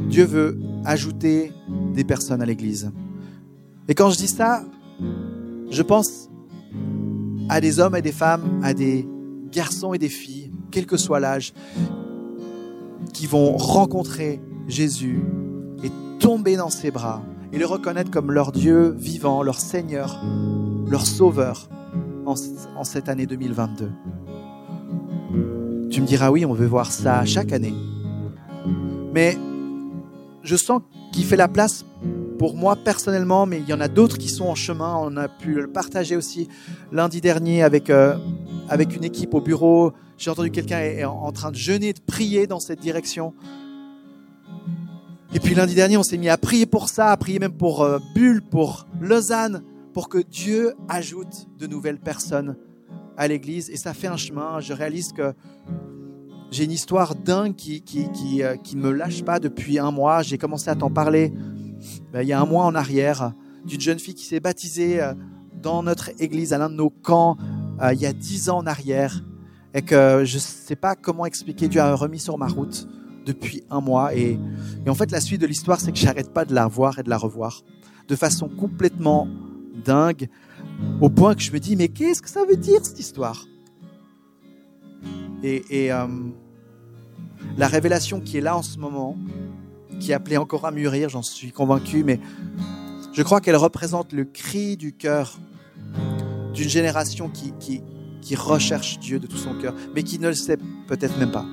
Dieu 0.09 0.25
veut 0.25 0.59
ajouter 0.85 1.51
des 1.93 2.03
personnes 2.03 2.41
à 2.41 2.45
l'Église. 2.45 2.91
Et 3.87 3.95
quand 3.95 4.09
je 4.09 4.17
dis 4.17 4.27
ça, 4.27 4.63
je 5.69 5.81
pense 5.81 6.29
à 7.49 7.62
des 7.62 7.79
hommes 7.79 7.95
et 7.95 8.01
des 8.01 8.12
femmes, 8.12 8.60
à 8.63 8.73
des 8.73 9.07
garçons 9.51 9.93
et 9.93 9.97
des 9.97 10.10
filles, 10.10 10.51
quel 10.71 10.86
que 10.86 10.97
soit 10.97 11.19
l'âge, 11.19 11.53
qui 13.13 13.27
vont 13.27 13.57
rencontrer 13.57 14.41
Jésus 14.67 15.21
et 15.83 15.91
tomber 16.19 16.55
dans 16.57 16.69
ses 16.69 16.91
bras 16.91 17.21
et 17.53 17.57
le 17.57 17.65
reconnaître 17.65 18.12
comme 18.12 18.31
leur 18.31 18.51
Dieu 18.51 18.95
vivant, 18.97 19.41
leur 19.41 19.60
Seigneur, 19.60 20.23
leur 20.88 21.05
Sauveur 21.05 21.69
en, 22.25 22.36
en 22.75 22.83
cette 22.83 23.10
année 23.10 23.25
2022. 23.25 23.91
Tu 25.89 26.01
me 26.01 26.05
diras 26.05 26.29
oui, 26.29 26.45
on 26.45 26.53
veut 26.53 26.67
voir 26.67 26.91
ça 26.91 27.23
chaque 27.25 27.53
année. 27.53 27.73
Mais 29.13 29.38
je 30.43 30.55
sens 30.55 30.81
qu'il 31.12 31.23
fait 31.23 31.38
la 31.38 31.47
place 31.47 31.86
pour 32.38 32.56
moi 32.56 32.76
personnellement, 32.76 33.45
mais 33.45 33.60
il 33.60 33.67
y 33.67 33.73
en 33.73 33.82
a 33.82 33.88
d'autres 33.88 34.17
qui 34.17 34.30
sont 34.30 34.45
en 34.45 34.56
chemin. 34.56 34.95
On 34.95 35.17
a 35.17 35.28
pu 35.28 35.56
le 35.56 35.67
partager 35.67 36.15
aussi 36.15 36.47
lundi 36.91 37.21
dernier 37.21 37.63
avec, 37.63 37.89
euh, 37.89 38.15
avec 38.69 38.95
une 38.95 39.04
équipe 39.04 39.34
au 39.34 39.41
bureau. 39.41 39.93
J'ai 40.17 40.30
entendu 40.30 40.52
quelqu'un 40.52 40.80
est 40.80 41.04
en 41.04 41.32
train 41.32 41.52
de 41.52 41.56
jeûner, 41.56 41.93
de 41.93 42.00
prier 42.00 42.47
dans 42.47 42.60
cette 42.60 42.80
direction. 42.80 43.34
Et 45.34 45.39
puis 45.39 45.56
lundi 45.56 45.76
dernier, 45.76 45.97
on 45.97 46.04
s'est 46.04 46.17
mis 46.17 46.30
à 46.30 46.38
prier 46.38 46.65
pour 46.65 46.89
ça, 46.89 47.12
à 47.12 47.17
prier 47.17 47.39
même 47.39 47.52
pour 47.52 47.82
euh, 47.82 48.00
Bulle, 48.15 48.41
pour 48.41 48.88
Lausanne, 49.02 49.63
pour 49.93 50.10
que 50.10 50.19
Dieu 50.19 50.73
ajoute 50.88 51.47
de 51.60 51.67
nouvelles 51.67 52.00
personnes 52.00 52.56
à 53.17 53.28
l'église. 53.28 53.69
Et 53.69 53.78
ça 53.78 53.93
fait 53.93 54.08
un 54.08 54.17
chemin. 54.17 54.60
Je 54.60 54.73
réalise 54.73 55.12
que 55.12 55.34
j'ai 56.50 56.63
une 56.63 56.71
histoire 56.71 57.13
dingue 57.15 57.56
qui, 57.56 57.82
qui, 57.82 58.10
qui, 58.12 58.41
euh, 58.41 58.56
qui, 58.56 58.78
ne 58.78 58.82
me 58.82 58.91
lâche 58.91 59.23
pas 59.23 59.39
depuis 59.39 59.80
un 59.80 59.91
mois. 59.91 60.21
J'ai 60.21 60.38
commencé 60.38 60.69
à 60.69 60.76
t'en 60.76 60.89
parler 60.89 61.34
il 62.13 62.28
y 62.28 62.34
a 62.34 62.41
un 62.41 62.45
mois 62.45 62.65
en 62.65 62.76
arrière 62.76 63.34
d'une 63.65 63.82
jeune 63.82 64.00
fille 64.00 64.15
qui 64.15 64.26
s'est 64.26 64.39
baptisée 64.39 65.02
euh, 65.02 65.13
dans 65.62 65.84
notre 65.84 66.12
église, 66.19 66.54
à 66.54 66.58
l'un 66.58 66.69
de 66.69 66.76
nos 66.76 66.89
camps, 66.89 67.38
euh, 67.82 67.93
il 67.93 68.00
y 68.00 68.06
a 68.06 68.13
dix 68.13 68.50
ans 68.50 68.60
en 68.60 68.67
arrière. 68.67 69.23
Et 69.73 69.82
que 69.82 70.23
je 70.26 70.36
ne 70.36 70.39
sais 70.39 70.76
pas 70.76 70.95
comment 70.95 71.26
expliquer, 71.26 71.67
Dieu 71.67 71.82
a 71.82 71.93
remis 71.93 72.19
sur 72.19 72.38
ma 72.38 72.47
route 72.47 72.88
depuis 73.26 73.63
un 73.69 73.82
mois. 73.82 74.15
Et, 74.15 74.39
en 74.88 74.95
fait, 74.95 75.12
la 75.12 75.21
suite 75.21 75.41
de 75.41 75.45
l'histoire, 75.45 75.80
c'est 75.80 75.91
que 75.91 75.97
j'arrête 75.97 76.34
pas 76.34 76.45
de 76.45 76.56
la 76.56 76.67
voir 76.67 76.97
et 77.00 77.04
de 77.04 77.10
la 77.10 77.17
revoir 77.17 77.63
de 78.08 78.15
façon 78.15 78.47
complètement 78.47 79.28
dingue, 79.84 80.30
au 81.02 81.10
point 81.10 81.36
que 81.36 81.41
je 81.41 81.52
me 81.52 81.60
dis, 81.60 81.76
mais 81.76 81.89
qu'est-ce 81.89 82.21
que 82.21 82.30
ça 82.30 82.45
veut 82.45 82.56
dire 82.56 82.80
cette 82.84 83.00
histoire? 83.00 83.45
Et, 85.43 85.91
euh, 85.91 86.08
la 87.58 87.67
révélation 87.67 88.19
qui 88.19 88.38
est 88.38 88.41
là 88.41 88.58
en 88.58 88.62
ce 88.62 88.80
moment, 88.80 89.15
qui 89.99 90.12
est 90.12 90.13
appelée 90.13 90.38
encore 90.38 90.65
à 90.65 90.71
mûrir, 90.71 91.10
j'en 91.10 91.21
suis 91.21 91.51
convaincu, 91.51 92.03
mais 92.03 92.19
je 93.13 93.23
crois 93.23 93.41
qu'elle 93.41 93.55
représente 93.55 94.13
le 94.13 94.25
cri 94.25 94.77
du 94.77 94.93
cœur 94.93 95.38
d'une 96.53 96.69
génération 96.69 97.29
qui, 97.29 97.53
qui, 97.60 97.81
qui 98.21 98.36
recherche 98.36 98.99
Dieu 98.99 99.19
de 99.19 99.27
tout 99.27 99.38
son 99.38 99.53
cœur, 99.55 99.73
mais 99.95 100.03
qui 100.03 100.19
ne 100.19 100.27
le 100.27 100.33
sait 100.33 100.57
peut-être 100.88 101.17
même 101.17 101.31
pas. 101.31 101.45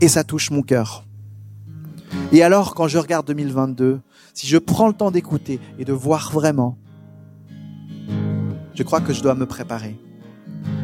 Et 0.00 0.08
ça 0.08 0.24
touche 0.24 0.50
mon 0.50 0.62
cœur. 0.62 1.04
Et 2.32 2.42
alors, 2.42 2.74
quand 2.74 2.88
je 2.88 2.98
regarde 2.98 3.26
2022, 3.26 4.00
si 4.34 4.46
je 4.46 4.58
prends 4.58 4.88
le 4.88 4.94
temps 4.94 5.10
d'écouter 5.10 5.60
et 5.78 5.84
de 5.84 5.92
voir 5.92 6.32
vraiment, 6.32 6.76
je 8.74 8.82
crois 8.82 9.00
que 9.00 9.12
je 9.12 9.22
dois 9.22 9.34
me 9.34 9.46
préparer 9.46 9.96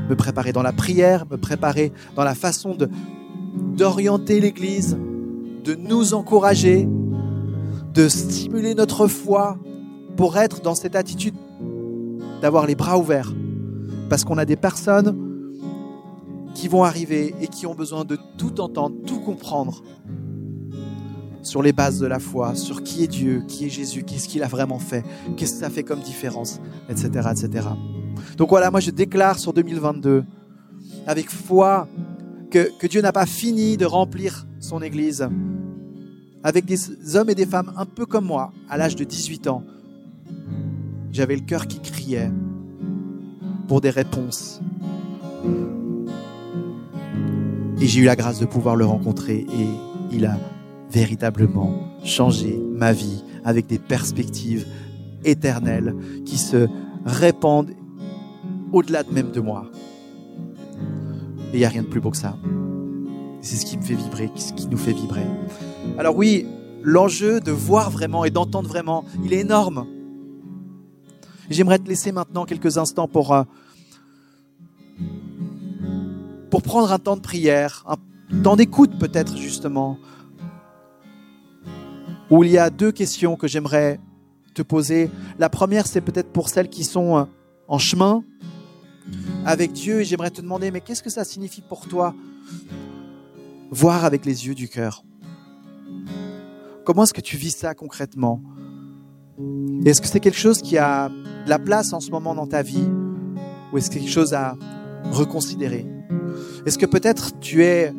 me 0.08 0.16
préparer 0.16 0.52
dans 0.52 0.62
la 0.62 0.72
prière, 0.72 1.26
me 1.30 1.36
préparer 1.36 1.92
dans 2.16 2.24
la 2.24 2.34
façon 2.34 2.74
de 2.74 2.88
d'orienter 3.52 4.40
l'Église, 4.40 4.96
de 5.64 5.74
nous 5.74 6.14
encourager, 6.14 6.88
de 7.94 8.08
stimuler 8.08 8.74
notre 8.74 9.06
foi 9.06 9.58
pour 10.16 10.36
être 10.36 10.60
dans 10.60 10.74
cette 10.74 10.96
attitude 10.96 11.34
d'avoir 12.40 12.66
les 12.66 12.74
bras 12.74 12.98
ouverts. 12.98 13.32
Parce 14.08 14.24
qu'on 14.24 14.38
a 14.38 14.44
des 14.44 14.56
personnes 14.56 15.16
qui 16.54 16.68
vont 16.68 16.84
arriver 16.84 17.34
et 17.40 17.48
qui 17.48 17.66
ont 17.66 17.74
besoin 17.74 18.04
de 18.04 18.18
tout 18.36 18.60
entendre, 18.60 18.96
tout 19.06 19.20
comprendre 19.20 19.82
sur 21.42 21.62
les 21.62 21.72
bases 21.72 21.98
de 21.98 22.06
la 22.06 22.18
foi, 22.18 22.54
sur 22.54 22.82
qui 22.82 23.02
est 23.02 23.08
Dieu, 23.08 23.42
qui 23.48 23.66
est 23.66 23.68
Jésus, 23.68 24.04
qu'est-ce 24.04 24.28
qu'il 24.28 24.42
a 24.42 24.48
vraiment 24.48 24.78
fait, 24.78 25.04
qu'est-ce 25.36 25.54
que 25.54 25.58
ça 25.58 25.70
fait 25.70 25.82
comme 25.82 26.00
différence, 26.00 26.60
etc., 26.88 27.28
etc. 27.30 27.68
Donc 28.36 28.50
voilà, 28.50 28.70
moi 28.70 28.80
je 28.80 28.90
déclare 28.90 29.38
sur 29.38 29.52
2022 29.52 30.24
avec 31.06 31.30
foi 31.30 31.88
que, 32.52 32.86
Dieu 32.86 33.00
n'a 33.00 33.12
pas 33.12 33.26
fini 33.26 33.76
de 33.76 33.86
remplir 33.86 34.46
son 34.60 34.82
Église 34.82 35.26
avec 36.44 36.66
des 36.66 37.16
hommes 37.16 37.30
et 37.30 37.34
des 37.34 37.46
femmes 37.46 37.72
un 37.76 37.86
peu 37.86 38.04
comme 38.04 38.26
moi, 38.26 38.52
à 38.68 38.76
l'âge 38.76 38.94
de 38.94 39.04
18 39.04 39.46
ans. 39.46 39.64
J'avais 41.10 41.34
le 41.34 41.42
cœur 41.42 41.66
qui 41.66 41.80
criait 41.80 42.30
pour 43.68 43.80
des 43.80 43.90
réponses. 43.90 44.60
Et 47.80 47.86
j'ai 47.86 48.00
eu 48.00 48.04
la 48.04 48.16
grâce 48.16 48.38
de 48.38 48.46
pouvoir 48.46 48.76
le 48.76 48.84
rencontrer 48.84 49.38
et 49.38 49.66
il 50.12 50.26
a 50.26 50.38
véritablement 50.90 51.74
changé 52.04 52.60
ma 52.72 52.92
vie 52.92 53.24
avec 53.44 53.66
des 53.66 53.78
perspectives 53.78 54.66
éternelles 55.24 55.94
qui 56.26 56.38
se 56.38 56.68
répandent 57.04 57.72
au-delà 58.72 59.02
de 59.02 59.12
même 59.12 59.30
de 59.30 59.40
moi. 59.40 59.70
Et 61.52 61.56
il 61.56 61.58
n'y 61.58 61.64
a 61.64 61.68
rien 61.68 61.82
de 61.82 61.88
plus 61.88 62.00
beau 62.00 62.10
que 62.10 62.16
ça. 62.16 62.36
C'est 63.42 63.56
ce 63.56 63.66
qui 63.66 63.76
me 63.76 63.82
fait 63.82 63.94
vibrer, 63.94 64.30
ce 64.36 64.52
qui 64.52 64.68
nous 64.68 64.78
fait 64.78 64.92
vibrer. 64.92 65.26
Alors 65.98 66.16
oui, 66.16 66.46
l'enjeu 66.82 67.40
de 67.40 67.52
voir 67.52 67.90
vraiment 67.90 68.24
et 68.24 68.30
d'entendre 68.30 68.68
vraiment, 68.68 69.04
il 69.24 69.32
est 69.32 69.40
énorme. 69.40 69.86
J'aimerais 71.50 71.78
te 71.78 71.88
laisser 71.88 72.12
maintenant 72.12 72.44
quelques 72.46 72.78
instants 72.78 73.08
pour, 73.08 73.34
euh, 73.34 73.42
pour 76.50 76.62
prendre 76.62 76.90
un 76.90 76.98
temps 76.98 77.16
de 77.16 77.20
prière, 77.20 77.84
un 77.86 78.42
temps 78.42 78.56
d'écoute 78.56 78.98
peut-être 78.98 79.36
justement, 79.36 79.98
où 82.30 82.44
il 82.44 82.50
y 82.50 82.58
a 82.58 82.70
deux 82.70 82.92
questions 82.92 83.36
que 83.36 83.46
j'aimerais 83.46 84.00
te 84.54 84.62
poser. 84.62 85.10
La 85.38 85.50
première, 85.50 85.86
c'est 85.86 86.00
peut-être 86.00 86.32
pour 86.32 86.48
celles 86.48 86.68
qui 86.68 86.84
sont 86.84 87.18
euh, 87.18 87.24
en 87.68 87.78
chemin 87.78 88.24
avec 89.44 89.72
Dieu 89.72 90.00
et 90.00 90.04
j'aimerais 90.04 90.30
te 90.30 90.40
demander, 90.40 90.70
mais 90.70 90.80
qu'est-ce 90.80 91.02
que 91.02 91.10
ça 91.10 91.24
signifie 91.24 91.62
pour 91.62 91.86
toi 91.86 92.14
voir 93.70 94.04
avec 94.04 94.24
les 94.24 94.46
yeux 94.46 94.54
du 94.54 94.68
cœur? 94.68 95.04
Comment 96.84 97.04
est-ce 97.04 97.14
que 97.14 97.20
tu 97.20 97.36
vis 97.36 97.56
ça 97.56 97.74
concrètement? 97.74 98.42
Est-ce 99.84 100.00
que 100.00 100.06
c'est 100.06 100.20
quelque 100.20 100.38
chose 100.38 100.60
qui 100.60 100.78
a 100.78 101.08
de 101.08 101.48
la 101.48 101.58
place 101.58 101.92
en 101.92 102.00
ce 102.00 102.10
moment 102.10 102.34
dans 102.34 102.46
ta 102.46 102.62
vie? 102.62 102.88
Ou 103.72 103.78
est-ce 103.78 103.90
quelque 103.90 104.10
chose 104.10 104.34
à 104.34 104.56
reconsidérer? 105.10 105.86
Est-ce 106.66 106.78
que 106.78 106.86
peut-être 106.86 107.38
tu 107.40 107.64
es 107.64 107.92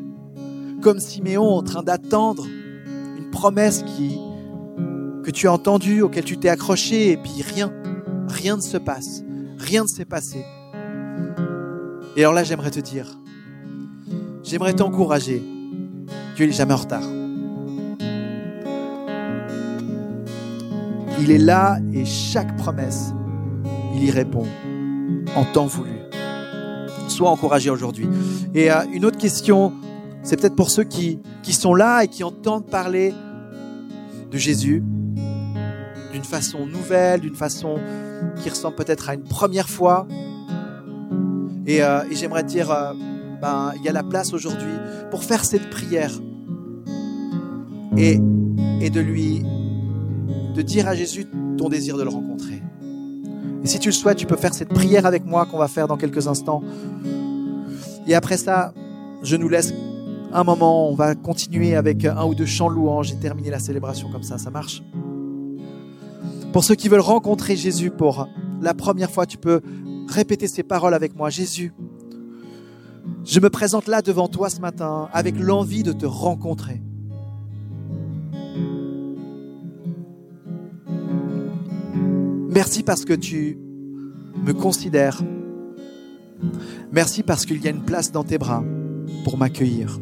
comme 0.82 1.00
Siméon 1.00 1.44
en 1.44 1.64
train 1.64 1.84
d'attendre 1.84 2.46
une 3.18 3.30
promesse 3.32 3.84
qui, 3.84 4.18
que 5.24 5.32
tu 5.32 5.48
as 5.48 5.54
entendue, 5.54 6.02
auquel 6.02 6.24
tu 6.24 6.38
t'es 6.38 6.50
accroché 6.50 7.12
et 7.12 7.18
puis 7.18 7.42
rien, 7.42 7.74
rien 8.28 8.58
ne 8.58 8.62
se 8.62 8.78
passe, 8.78 9.24
rien 9.58 9.84
ne 9.84 9.88
s'est 9.88 10.06
passé? 10.06 10.46
Et 12.16 12.22
alors 12.22 12.34
là, 12.34 12.44
j'aimerais 12.44 12.72
te 12.72 12.80
dire, 12.80 13.08
j'aimerais 14.44 14.74
t'encourager. 14.74 15.42
Dieu 16.36 16.46
n'est 16.46 16.52
jamais 16.52 16.74
en 16.74 16.78
retard. 16.78 17.04
Il 21.20 21.32
est 21.32 21.38
là 21.38 21.80
et 21.94 22.06
chaque 22.06 22.56
promesse, 22.58 23.14
il 23.96 24.04
y 24.04 24.12
répond 24.12 24.46
en 25.36 25.46
temps 25.46 25.68
voulu. 25.68 25.92
Sois 27.08 27.30
encouragé 27.30 27.70
aujourd'hui. 27.70 28.08
Et 28.54 28.72
euh, 28.72 28.84
une 28.92 29.06
autre 29.06 29.18
question, 29.18 29.74
c'est 30.22 30.40
peut-être 30.40 30.56
pour 30.56 30.70
ceux 30.70 30.84
qui, 30.84 31.20
qui 31.42 31.54
sont 31.54 31.76
là 31.76 32.04
et 32.04 32.08
qui 32.08 32.24
entendent 32.24 32.66
parler 32.66 33.14
de 34.32 34.38
Jésus 34.38 34.84
d'une 36.12 36.24
façon 36.24 36.66
nouvelle, 36.66 37.22
d'une 37.22 37.36
façon 37.36 37.80
qui 38.42 38.50
ressemble 38.50 38.76
peut-être 38.76 39.10
à 39.10 39.16
une 39.16 39.24
première 39.24 39.70
fois, 39.70 40.08
euh, 41.68 42.04
et, 42.10 42.16
j'aimerais 42.16 42.44
dire, 42.44 42.72
euh, 42.72 42.94
ben, 43.42 43.74
il 43.78 43.84
y 43.84 43.90
a 43.90 43.92
la 43.92 44.04
place 44.04 44.34
aujourd'hui 44.34 44.74
pour 45.12 45.24
faire 45.24 45.46
cette 45.46 45.70
prière 45.70 46.12
et, 47.98 48.20
et 48.82 48.90
de 48.90 49.00
lui, 49.00 49.44
de 50.56 50.62
dire 50.62 50.88
à 50.88 50.96
Jésus 50.96 51.26
ton 51.58 51.70
désir 51.70 51.98
de 51.98 52.04
le 52.04 52.10
rencontrer. 52.10 52.62
Et 53.64 53.68
si 53.68 53.80
tu 53.80 53.90
le 53.90 53.94
souhaites, 53.94 54.18
tu 54.18 54.26
peux 54.26 54.36
faire 54.36 54.54
cette 54.54 54.70
prière 54.70 55.06
avec 55.06 55.26
moi 55.26 55.46
qu'on 55.46 55.58
va 55.58 55.68
faire 55.68 55.88
dans 55.88 55.98
quelques 55.98 56.28
instants. 56.28 56.62
Et 58.08 58.16
après 58.16 58.38
ça, 58.38 58.74
je 59.22 59.38
nous 59.38 59.48
laisse 59.48 59.74
un 60.34 60.44
moment, 60.44 60.90
on 60.90 60.96
va 60.96 61.16
continuer 61.16 61.76
avec 61.76 62.06
un 62.06 62.26
ou 62.26 62.36
deux 62.36 62.46
chants 62.46 62.68
louanges 62.68 63.12
et 63.12 63.16
terminer 63.16 63.52
la 63.52 63.60
célébration 63.60 64.10
comme 64.12 64.24
ça, 64.24 64.38
ça 64.38 64.50
marche. 64.50 64.84
Pour 66.52 66.64
ceux 66.64 66.76
qui 66.76 66.90
veulent 66.90 67.00
rencontrer 67.00 67.56
Jésus 67.56 67.90
pour 67.90 68.28
la 68.62 68.74
première 68.74 69.10
fois, 69.10 69.26
tu 69.26 69.38
peux 69.38 69.62
répétez 70.08 70.48
ces 70.48 70.64
paroles 70.64 70.94
avec 70.94 71.16
moi. 71.16 71.30
Jésus, 71.30 71.74
je 73.26 73.40
me 73.40 73.50
présente 73.50 73.88
là 73.88 74.02
devant 74.02 74.28
toi 74.28 74.50
ce 74.50 74.60
matin 74.60 75.10
avec 75.14 75.40
l'envie 75.40 75.84
de 75.84 75.92
te 75.92 76.06
rencontrer. 76.06 76.82
Merci 82.50 82.84
parce 82.84 83.04
que 83.04 83.14
tu 83.14 83.58
me 84.46 84.54
considères. 84.54 85.22
Merci 86.92 87.24
parce 87.24 87.46
qu'il 87.46 87.64
y 87.64 87.68
a 87.68 87.72
une 87.72 87.84
place 87.84 88.12
dans 88.12 88.24
tes 88.24 88.38
bras 88.38 88.64
pour 89.24 89.38
m'accueillir. 89.38 90.00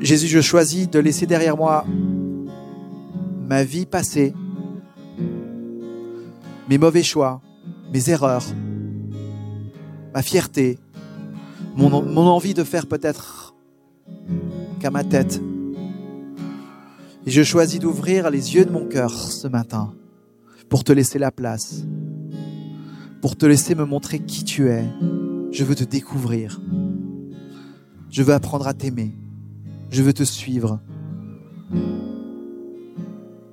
Jésus, 0.00 0.28
je 0.28 0.40
choisis 0.40 0.88
de 0.88 1.00
laisser 1.00 1.26
derrière 1.26 1.56
moi 1.56 1.84
ma 3.48 3.64
vie 3.64 3.86
passée, 3.86 4.34
mes 6.68 6.78
mauvais 6.78 7.02
choix, 7.02 7.40
mes 7.92 8.10
erreurs, 8.10 8.44
ma 10.14 10.22
fierté, 10.22 10.78
mon, 11.76 11.92
envie 11.92 12.54
de 12.54 12.64
faire 12.64 12.86
peut-être 12.86 13.54
qu'à 14.80 14.90
ma 14.90 15.04
tête. 15.04 15.40
Et 17.26 17.30
je 17.30 17.42
choisis 17.42 17.80
d'ouvrir 17.80 18.30
les 18.30 18.54
yeux 18.54 18.64
de 18.64 18.70
mon 18.70 18.86
cœur 18.86 19.12
ce 19.12 19.48
matin 19.48 19.92
pour 20.68 20.84
te 20.84 20.92
laisser 20.92 21.18
la 21.18 21.30
place, 21.30 21.84
pour 23.20 23.36
te 23.36 23.46
laisser 23.46 23.74
me 23.74 23.84
montrer 23.84 24.20
qui 24.20 24.44
tu 24.44 24.68
es. 24.68 24.84
Je 25.50 25.64
veux 25.64 25.74
te 25.74 25.84
découvrir. 25.84 26.60
Je 28.10 28.22
veux 28.22 28.32
apprendre 28.32 28.66
à 28.66 28.74
t'aimer. 28.74 29.12
Je 29.90 30.02
veux 30.02 30.12
te 30.12 30.22
suivre. 30.22 30.80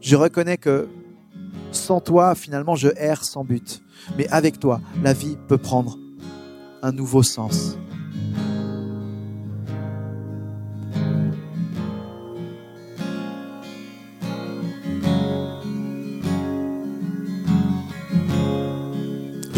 Je 0.01 0.15
reconnais 0.15 0.57
que 0.57 0.87
sans 1.75 1.99
toi, 1.99 2.35
finalement, 2.35 2.75
je 2.75 2.89
erre 2.95 3.23
sans 3.23 3.43
but. 3.43 3.81
Mais 4.17 4.27
avec 4.29 4.59
toi, 4.59 4.81
la 5.03 5.13
vie 5.13 5.37
peut 5.47 5.57
prendre 5.57 5.97
un 6.81 6.91
nouveau 6.91 7.23
sens. 7.23 7.77